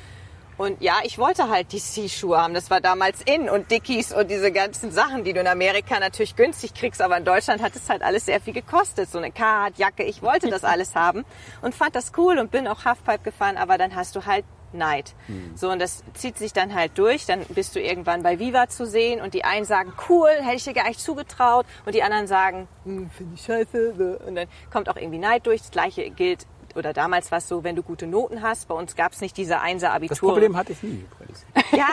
Und 0.57 0.81
ja, 0.81 0.99
ich 1.03 1.19
wollte 1.19 1.49
halt 1.49 1.73
die 1.73 1.81
C-Schuhe 1.81 2.41
haben. 2.41 2.55
Das 2.55 2.71
war 2.71 2.81
damals 2.81 3.21
in 3.23 3.49
und 3.49 3.71
Dickies 3.71 4.13
und 4.13 4.31
diese 4.31 4.53
ganzen 4.53 4.93
Sachen, 4.93 5.25
die 5.25 5.33
du 5.33 5.41
in 5.41 5.47
Amerika 5.47 5.99
natürlich 5.99 6.37
günstig 6.37 6.75
kriegst. 6.75 7.03
Aber 7.03 7.17
in 7.17 7.25
Deutschland 7.25 7.63
hat 7.63 7.75
es 7.75 7.89
halt 7.89 8.03
alles 8.03 8.27
sehr 8.27 8.41
viel 8.41 8.53
gekostet. 8.53 9.11
So 9.11 9.19
eine 9.19 9.33
Card, 9.33 9.79
Jacke. 9.79 10.05
Ich 10.05 10.23
wollte 10.23 10.49
das 10.51 10.65
alles 10.65 10.95
haben 10.95 11.25
und 11.63 11.75
fand 11.75 11.97
das 11.97 12.13
cool 12.17 12.39
und 12.39 12.51
bin 12.51 12.69
auch 12.69 12.85
Halfpipe 12.85 13.25
gefahren. 13.25 13.57
Aber 13.57 13.79
dann 13.79 13.95
hast 13.95 14.15
du 14.17 14.27
halt 14.27 14.45
Neid. 14.75 15.15
So, 15.55 15.71
und 15.71 15.81
das 15.81 16.03
zieht 16.15 16.37
sich 16.37 16.53
dann 16.53 16.75
halt 16.75 16.99
durch. 16.99 17.27
Dann 17.27 17.45
bist 17.49 17.75
du 17.75 17.81
irgendwann 17.81 18.23
bei 18.23 18.39
Viva 18.39 18.69
zu 18.69 18.87
sehen 18.87 19.21
und 19.21 19.35
die 19.35 19.45
einen 19.45 19.65
sagen, 19.65 19.93
cool, 20.09 20.31
hätte 20.41 20.57
ich 20.57 20.65
dir 20.65 20.75
gar 20.75 20.89
nicht 20.89 21.01
zugetraut. 21.01 21.67
Und 21.87 21.95
die 21.95 22.03
anderen 22.03 22.27
sagen, 22.27 22.69
hm, 22.85 23.11
finde 23.11 23.35
ich 23.35 23.43
scheiße. 23.43 24.19
Und 24.27 24.35
dann 24.35 24.49
kommt 24.73 24.89
auch 24.89 24.97
irgendwie 24.97 25.19
Neid 25.19 25.47
durch. 25.47 25.61
Das 25.61 25.71
gleiche 25.71 26.11
gilt, 26.11 26.47
oder 26.77 26.93
damals 26.93 27.31
war 27.31 27.39
es 27.39 27.49
so, 27.49 27.65
wenn 27.65 27.77
du 27.77 27.83
gute 27.83 28.07
Noten 28.07 28.43
hast. 28.43 28.69
Bei 28.69 28.75
uns 28.75 28.97
gab 28.97 29.13
es 29.13 29.21
nicht 29.21 29.37
diese 29.37 29.61
Einser-Abitur. 29.61 30.09
Das 30.09 30.19
Problem 30.21 30.57
hatte 30.57 30.73
ich 30.73 30.83
nie 30.83 31.05
übrigens. 31.11 31.45
Ja, 31.75 31.89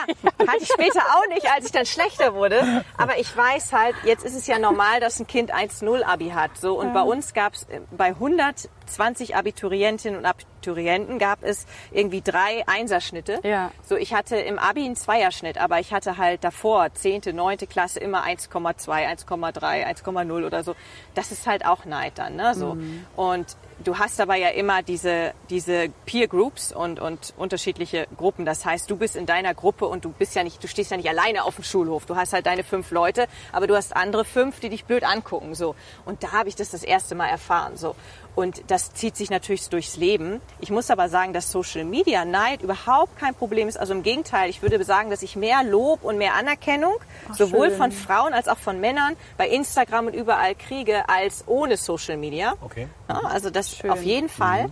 hatte 0.48 0.62
ich 0.62 0.68
später 0.68 1.00
auch 1.00 1.28
nicht, 1.34 1.52
als 1.52 1.66
ich 1.66 1.72
dann 1.72 1.88
schlechter 1.88 2.36
wurde. 2.36 2.84
Aber 2.98 3.18
ich 3.18 3.36
weiß 3.36 3.74
halt, 3.74 3.96
jetzt 4.06 4.24
ist 4.24 4.36
es 4.36 4.46
ja 4.46 4.60
normal, 4.60 5.00
dass 5.00 5.20
ein 5.20 5.26
Kind 5.26 5.52
1-0 5.52 6.04
Abi 6.04 6.30
hat. 6.30 6.56
So, 6.58 6.80
und 6.80 6.94
bei 6.94 7.02
uns 7.02 7.34
gab 7.34 7.54
es 7.54 7.66
bei 7.90 8.10
120 8.10 9.36
Abiturientinnen 9.36 10.20
und 10.20 10.26
Abiturienten 10.26 11.18
gab 11.18 11.44
es 11.44 11.66
irgendwie 11.92 12.22
drei 12.22 12.64
Einserschnitte. 12.68 13.40
Ja. 13.44 13.72
So, 13.84 13.96
ich 13.96 14.14
hatte 14.14 14.36
im 14.36 14.60
Abi 14.60 14.86
einen 14.86 14.96
Zweierschnitt, 14.96 15.58
aber 15.58 15.80
ich 15.80 15.94
hatte 15.94 16.18
halt 16.18 16.44
davor, 16.44 16.94
10., 16.94 17.22
9. 17.34 17.58
Klasse, 17.70 18.00
immer 18.00 18.24
1,2, 18.24 18.88
1,3, 19.26 19.86
1,0 20.04 20.46
oder 20.46 20.64
so. 20.64 20.76
Das 21.16 21.32
ist 21.32 21.48
halt 21.48 21.66
auch 21.66 21.86
Neid 21.86 22.14
dann, 22.16 22.36
ne? 22.36 22.54
So. 22.54 22.78
Und 23.16 23.58
du 23.88 23.98
hast 23.98 24.20
aber 24.20 24.36
ja 24.36 24.50
immer 24.50 24.84
diese, 24.84 25.34
diese 25.50 25.90
Peer 26.06 26.28
Groups 26.28 26.74
und, 26.74 27.00
und 27.00 27.34
unterschiedliche 27.38 28.08
Gruppen. 28.18 28.46
Das 28.46 28.66
heißt, 28.66 28.90
du 28.90 28.96
bist 28.96 29.16
in 29.16 29.26
deiner 29.26 29.54
Gruppe 29.54 29.86
und 29.88 30.06
du 30.06 30.10
bist 30.10 30.36
ja 30.36 30.44
nicht, 30.44 30.64
du 30.64 30.68
stehst 30.68 30.92
ja 30.92 30.98
nicht 30.98 31.10
alleine 31.10 31.44
auf 31.44 31.56
dem 31.56 31.64
Schulhof. 31.64 32.06
Du 32.06 32.16
hast 32.16 32.34
halt 32.34 32.46
deine 32.46 32.64
fünf 32.64 32.92
Leute, 32.92 33.28
aber 33.52 33.68
du 33.68 33.76
hast 33.76 33.96
andere 33.96 34.26
fünf, 34.26 34.60
die 34.60 34.70
dich 34.70 34.86
blöd 34.86 35.04
angucken, 35.04 35.56
so. 35.56 35.76
Und 36.06 36.24
da 36.24 36.32
habe 36.32 36.50
ich 36.50 36.56
das 36.56 36.72
das 36.72 36.84
erste 36.84 37.16
Mal 37.16 37.28
erfahren, 37.28 37.78
so. 37.78 37.96
Und 38.36 38.72
das 38.72 38.94
zieht 38.94 39.18
sich 39.18 39.30
natürlich 39.30 39.68
durchs 39.70 39.98
Leben. 39.98 40.40
Ich 40.62 40.72
muss 40.72 40.90
aber 40.90 41.10
sagen, 41.10 41.34
dass 41.34 41.52
Social 41.52 41.84
Media 41.84 42.24
Neid 42.24 42.62
überhaupt 42.62 43.18
kein 43.18 43.36
Problem 43.36 43.68
ist. 43.68 43.78
Also 43.78 43.94
im 43.94 44.04
Gegenteil, 44.04 44.50
ich 44.50 44.62
würde 44.62 44.82
sagen, 44.84 45.10
dass 45.10 45.22
ich 45.22 45.36
mehr 45.36 45.64
Lob 45.64 46.04
und 46.04 46.18
mehr 46.18 46.36
Anerkennung 46.36 46.94
sowohl 47.34 47.70
schön. 47.70 47.78
von 47.78 47.92
Frauen 47.92 48.34
als 48.34 48.48
auch 48.48 48.58
von 48.58 48.80
Männern 48.80 49.18
bei 49.38 49.50
Instagram 49.50 50.08
und 50.08 50.14
überall 50.14 50.56
kriege 50.56 51.10
als 51.10 51.44
ohne 51.48 51.76
Social 51.76 52.16
Media. 52.16 52.54
Okay. 52.62 52.88
Ja, 53.22 53.30
also 53.30 53.50
das 53.50 53.84
auf 53.88 54.04
jeden 54.04 54.30
Fall. 54.30 54.70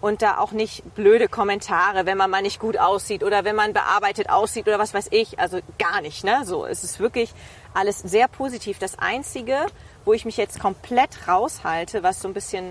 Und 0.00 0.20
da 0.20 0.38
auch 0.38 0.52
nicht 0.52 0.94
blöde 0.94 1.26
Kommentare, 1.26 2.04
wenn 2.04 2.18
man 2.18 2.30
mal 2.30 2.42
nicht 2.42 2.60
gut 2.60 2.78
aussieht 2.78 3.24
oder 3.24 3.44
wenn 3.44 3.56
man 3.56 3.72
bearbeitet 3.72 4.28
aussieht 4.28 4.68
oder 4.68 4.78
was 4.78 4.92
weiß 4.92 5.08
ich. 5.10 5.38
Also 5.38 5.60
gar 5.78 6.02
nicht. 6.02 6.22
Ne? 6.22 6.42
So, 6.44 6.66
es 6.66 6.84
ist 6.84 7.00
wirklich 7.00 7.32
alles 7.72 8.00
sehr 8.00 8.28
positiv. 8.28 8.78
Das 8.78 8.98
Einzige, 8.98 9.56
wo 10.04 10.12
ich 10.12 10.24
mich 10.24 10.36
jetzt 10.36 10.60
komplett 10.60 11.26
raushalte, 11.26 12.02
was 12.02 12.20
so 12.20 12.28
ein 12.28 12.34
bisschen 12.34 12.70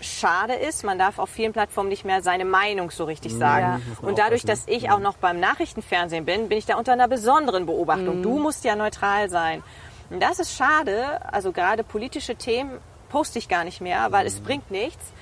schade 0.00 0.54
ist, 0.54 0.84
man 0.84 0.98
darf 0.98 1.18
auf 1.18 1.28
vielen 1.28 1.52
Plattformen 1.52 1.88
nicht 1.88 2.04
mehr 2.04 2.22
seine 2.22 2.44
Meinung 2.44 2.90
so 2.90 3.04
richtig 3.04 3.34
sagen. 3.34 3.82
Ja. 4.00 4.08
Und 4.08 4.18
dadurch, 4.18 4.44
dass 4.44 4.62
ich 4.66 4.90
auch 4.90 4.98
noch 4.98 5.16
beim 5.16 5.40
Nachrichtenfernsehen 5.40 6.24
bin, 6.24 6.48
bin 6.48 6.56
ich 6.56 6.66
da 6.66 6.76
unter 6.76 6.92
einer 6.92 7.08
besonderen 7.08 7.66
Beobachtung. 7.66 8.22
Du 8.22 8.38
musst 8.38 8.64
ja 8.64 8.76
neutral 8.76 9.28
sein. 9.28 9.62
Und 10.08 10.20
das 10.20 10.38
ist 10.38 10.56
schade. 10.56 11.20
Also 11.32 11.52
gerade 11.52 11.84
politische 11.84 12.34
Themen 12.36 12.78
poste 13.10 13.38
ich 13.38 13.48
gar 13.48 13.64
nicht 13.64 13.80
mehr, 13.80 14.10
weil 14.10 14.26
es 14.26 14.40
bringt 14.40 14.70
nichts. 14.70 15.12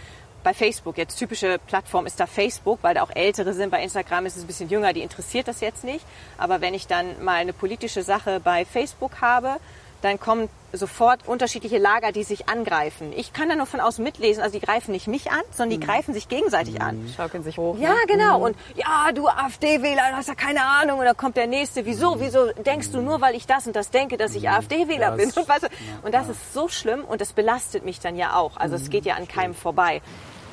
Bei 0.44 0.54
Facebook, 0.54 0.96
jetzt 0.96 1.18
typische 1.18 1.58
Plattform 1.66 2.06
ist 2.06 2.20
da 2.20 2.26
Facebook, 2.26 2.78
weil 2.82 2.94
da 2.94 3.02
auch 3.02 3.10
Ältere 3.14 3.52
sind. 3.54 3.70
Bei 3.70 3.82
Instagram 3.82 4.24
ist 4.26 4.36
es 4.36 4.44
ein 4.44 4.46
bisschen 4.46 4.68
jünger, 4.68 4.92
die 4.92 5.02
interessiert 5.02 5.48
das 5.48 5.60
jetzt 5.60 5.82
nicht. 5.82 6.04
Aber 6.36 6.60
wenn 6.60 6.74
ich 6.74 6.86
dann 6.86 7.22
mal 7.24 7.34
eine 7.34 7.52
politische 7.52 8.04
Sache 8.04 8.38
bei 8.38 8.64
Facebook 8.64 9.20
habe, 9.20 9.56
dann 10.02 10.20
kommen 10.20 10.48
sofort 10.72 11.26
unterschiedliche 11.26 11.78
Lager, 11.78 12.12
die 12.12 12.24
sich 12.24 12.48
angreifen. 12.48 13.12
Ich 13.16 13.32
kann 13.32 13.48
da 13.48 13.56
nur 13.56 13.66
von 13.66 13.80
außen 13.80 14.04
mitlesen, 14.04 14.42
also 14.42 14.58
die 14.58 14.64
greifen 14.64 14.92
nicht 14.92 15.06
mich 15.08 15.30
an, 15.30 15.40
sondern 15.50 15.80
die 15.80 15.84
greifen 15.84 16.12
sich 16.12 16.28
gegenseitig 16.28 16.80
an. 16.82 17.10
Schaukeln 17.16 17.42
sich 17.42 17.56
hoch. 17.56 17.78
Ja, 17.78 17.94
genau. 18.06 18.44
Und 18.44 18.56
ja, 18.76 19.10
du 19.12 19.28
AfD-Wähler, 19.28 20.10
du 20.10 20.16
hast 20.16 20.28
ja 20.28 20.34
keine 20.34 20.62
Ahnung. 20.62 20.98
Und 20.98 21.06
dann 21.06 21.16
kommt 21.16 21.36
der 21.36 21.46
nächste. 21.46 21.86
Wieso? 21.86 22.20
Wieso 22.20 22.52
denkst 22.52 22.90
du 22.92 23.00
nur, 23.00 23.20
weil 23.20 23.34
ich 23.34 23.46
das 23.46 23.66
und 23.66 23.76
das 23.76 23.90
denke, 23.90 24.18
dass 24.18 24.34
ich 24.34 24.48
AfD-Wähler 24.48 25.12
bin? 25.12 25.28
Und, 25.38 25.48
weißt 25.48 25.64
du, 25.64 25.68
und 26.02 26.14
das 26.14 26.28
ist 26.28 26.52
so 26.52 26.68
schlimm 26.68 27.04
und 27.04 27.20
das 27.20 27.32
belastet 27.32 27.84
mich 27.84 28.00
dann 28.00 28.16
ja 28.16 28.34
auch. 28.34 28.56
Also 28.56 28.74
es 28.74 28.90
geht 28.90 29.04
ja 29.04 29.14
an 29.14 29.28
keinem 29.28 29.54
vorbei. 29.54 30.02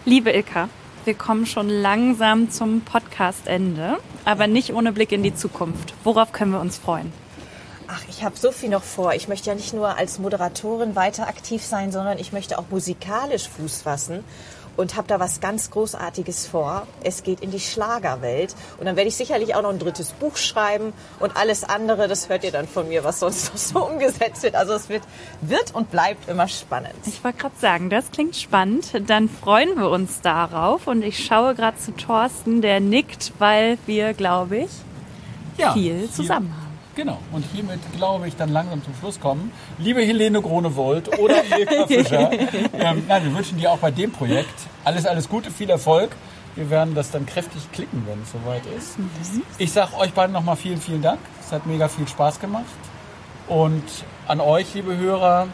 Liebe 0.06 0.32
Ilka, 0.32 0.70
wir 1.06 1.14
kommen 1.16 1.46
schon 1.46 1.70
langsam 1.70 2.52
zum 2.52 2.82
Podcast-Ende, 2.82 3.98
aber 4.26 4.48
nicht 4.48 4.74
ohne 4.74 4.92
Blick 4.92 5.12
in 5.12 5.24
die 5.24 5.34
Zukunft. 5.34 5.94
Worauf 6.04 6.32
können 6.32 6.52
wir 6.52 6.60
uns 6.60 6.78
freuen? 6.78 7.12
Ach, 7.88 8.02
ich 8.10 8.24
habe 8.24 8.36
so 8.38 8.52
viel 8.52 8.70
noch 8.70 8.84
vor. 8.84 9.14
Ich 9.14 9.28
möchte 9.28 9.50
ja 9.50 9.56
nicht 9.56 9.74
nur 9.74 9.98
als 9.98 10.20
Moderatorin 10.20 10.96
weiter 10.96 11.28
aktiv 11.28 11.64
sein, 11.64 11.92
sondern 11.92 12.18
ich 12.18 12.32
möchte 12.34 12.58
auch 12.58 12.66
musikalisch 12.70 13.48
Fuß 13.50 13.84
fassen 13.84 14.24
und 14.78 14.96
habe 14.98 15.08
da 15.08 15.20
was 15.22 15.40
ganz 15.40 15.70
Großartiges 15.72 16.48
vor. 16.48 16.86
Es 17.04 17.24
geht 17.24 17.40
in 17.42 17.50
die 17.52 17.60
Schlagerwelt 17.62 18.56
und 18.78 18.86
dann 18.86 18.96
werde 18.98 19.08
ich 19.08 19.16
sicherlich 19.16 19.56
auch 19.56 19.62
noch 19.62 19.70
ein 19.70 19.80
drittes 19.80 20.12
Buch 20.12 20.36
schreiben 20.36 20.92
und 21.22 21.38
alles 21.38 21.64
andere, 21.64 22.08
das 22.10 22.28
hört 22.28 22.44
ihr 22.44 22.52
dann 22.52 22.68
von 22.68 22.90
mir, 22.90 23.04
was 23.06 23.22
sonst 23.22 23.54
noch 23.54 23.58
so 23.58 23.86
umgesetzt 23.86 24.44
wird. 24.44 24.56
Also 24.56 24.74
es 24.74 24.90
wird, 24.90 25.04
wird 25.42 25.74
und 25.74 25.92
bleibt 25.92 26.28
immer 26.28 26.48
spannend. 26.50 26.94
Ich 27.06 27.24
wollte 27.24 27.38
gerade 27.38 27.56
sagen, 27.62 27.90
das 27.90 28.12
klingt 28.12 28.36
spannend. 28.36 28.92
Dann 29.08 29.30
freuen 29.30 29.78
wir 29.78 29.90
uns 29.90 30.20
darauf 30.22 30.88
und 30.88 31.04
ich 31.04 31.26
schaue 31.26 31.56
gerade 31.56 31.78
zu 31.78 31.92
Thorsten, 31.96 32.62
der 32.62 32.80
nickt, 32.82 33.32
weil 33.40 33.78
wir, 33.86 34.14
glaube 34.14 34.58
ich, 34.58 34.70
Ja, 35.58 35.72
viel 35.72 36.00
hier- 36.00 36.12
zusammen 36.12 36.54
haben. 36.54 36.65
Genau, 36.96 37.20
und 37.34 37.44
hiermit 37.54 37.80
glaube 37.98 38.28
ich 38.28 38.38
dann 38.38 38.50
langsam 38.50 38.82
zum 38.84 38.94
Schluss 38.96 39.20
kommen. 39.20 39.52
Liebe 39.78 40.02
Helene 40.02 40.42
Gronewold 40.42 41.20
oder 41.20 41.44
Ilka 41.60 41.88
Fischer, 41.88 42.32
ähm, 42.32 43.04
nein, 43.08 43.26
wir 43.26 43.36
wünschen 43.36 43.58
dir 43.58 43.72
auch 43.72 43.80
bei 43.80 43.92
dem 43.92 44.12
Projekt 44.12 44.54
alles, 44.86 45.06
alles 45.06 45.28
Gute, 45.28 45.52
viel 45.52 45.70
Erfolg. 45.70 46.16
Wir 46.56 46.70
werden 46.70 46.96
das 46.96 47.12
dann 47.12 47.26
kräftig 47.26 47.70
klicken, 47.74 48.06
wenn 48.08 48.22
es 48.22 48.32
soweit 48.32 48.62
ist. 48.78 48.96
Ich 49.58 49.74
sage 49.74 49.98
euch 49.98 50.14
beiden 50.14 50.32
nochmal 50.32 50.56
vielen, 50.56 50.80
vielen 50.80 51.02
Dank. 51.02 51.20
Es 51.42 51.52
hat 51.52 51.66
mega 51.66 51.90
viel 51.90 52.08
Spaß 52.08 52.40
gemacht. 52.40 52.64
Und 53.50 53.84
an 54.28 54.40
euch, 54.40 54.74
liebe 54.74 54.96
Hörer, 54.96 55.48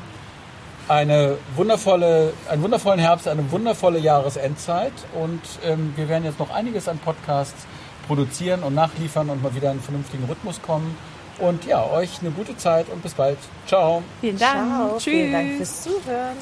eine 0.88 1.38
wundervolle, 1.56 2.34
einen 2.50 2.62
wundervollen 2.62 3.00
Herbst, 3.00 3.28
eine 3.28 3.52
wundervolle 3.52 3.98
Jahresendzeit. 3.98 4.94
Und 5.20 5.42
ähm, 5.66 5.94
wir 5.96 6.08
werden 6.08 6.24
jetzt 6.24 6.38
noch 6.38 6.52
einiges 6.52 6.88
an 6.88 7.00
Podcasts 7.00 7.66
produzieren 8.06 8.62
und 8.62 8.76
nachliefern 8.76 9.32
und 9.32 9.42
mal 9.42 9.56
wieder 9.56 9.68
in 9.68 9.78
einen 9.78 9.82
vernünftigen 9.82 10.26
Rhythmus 10.26 10.62
kommen. 10.62 10.96
Und 11.42 11.66
ja, 11.66 11.84
euch 11.90 12.20
eine 12.22 12.32
gute 12.32 12.56
Zeit 12.56 12.88
und 12.90 13.02
bis 13.02 13.14
bald. 13.14 13.38
Ciao. 13.66 14.04
Vielen 14.22 14.38
Dank. 14.38 14.70
Ciao, 14.70 14.90
Tschüss. 14.94 15.04
vielen 15.04 15.32
Dank 15.32 15.58
fürs 15.58 15.82
Zuhören. 15.84 16.38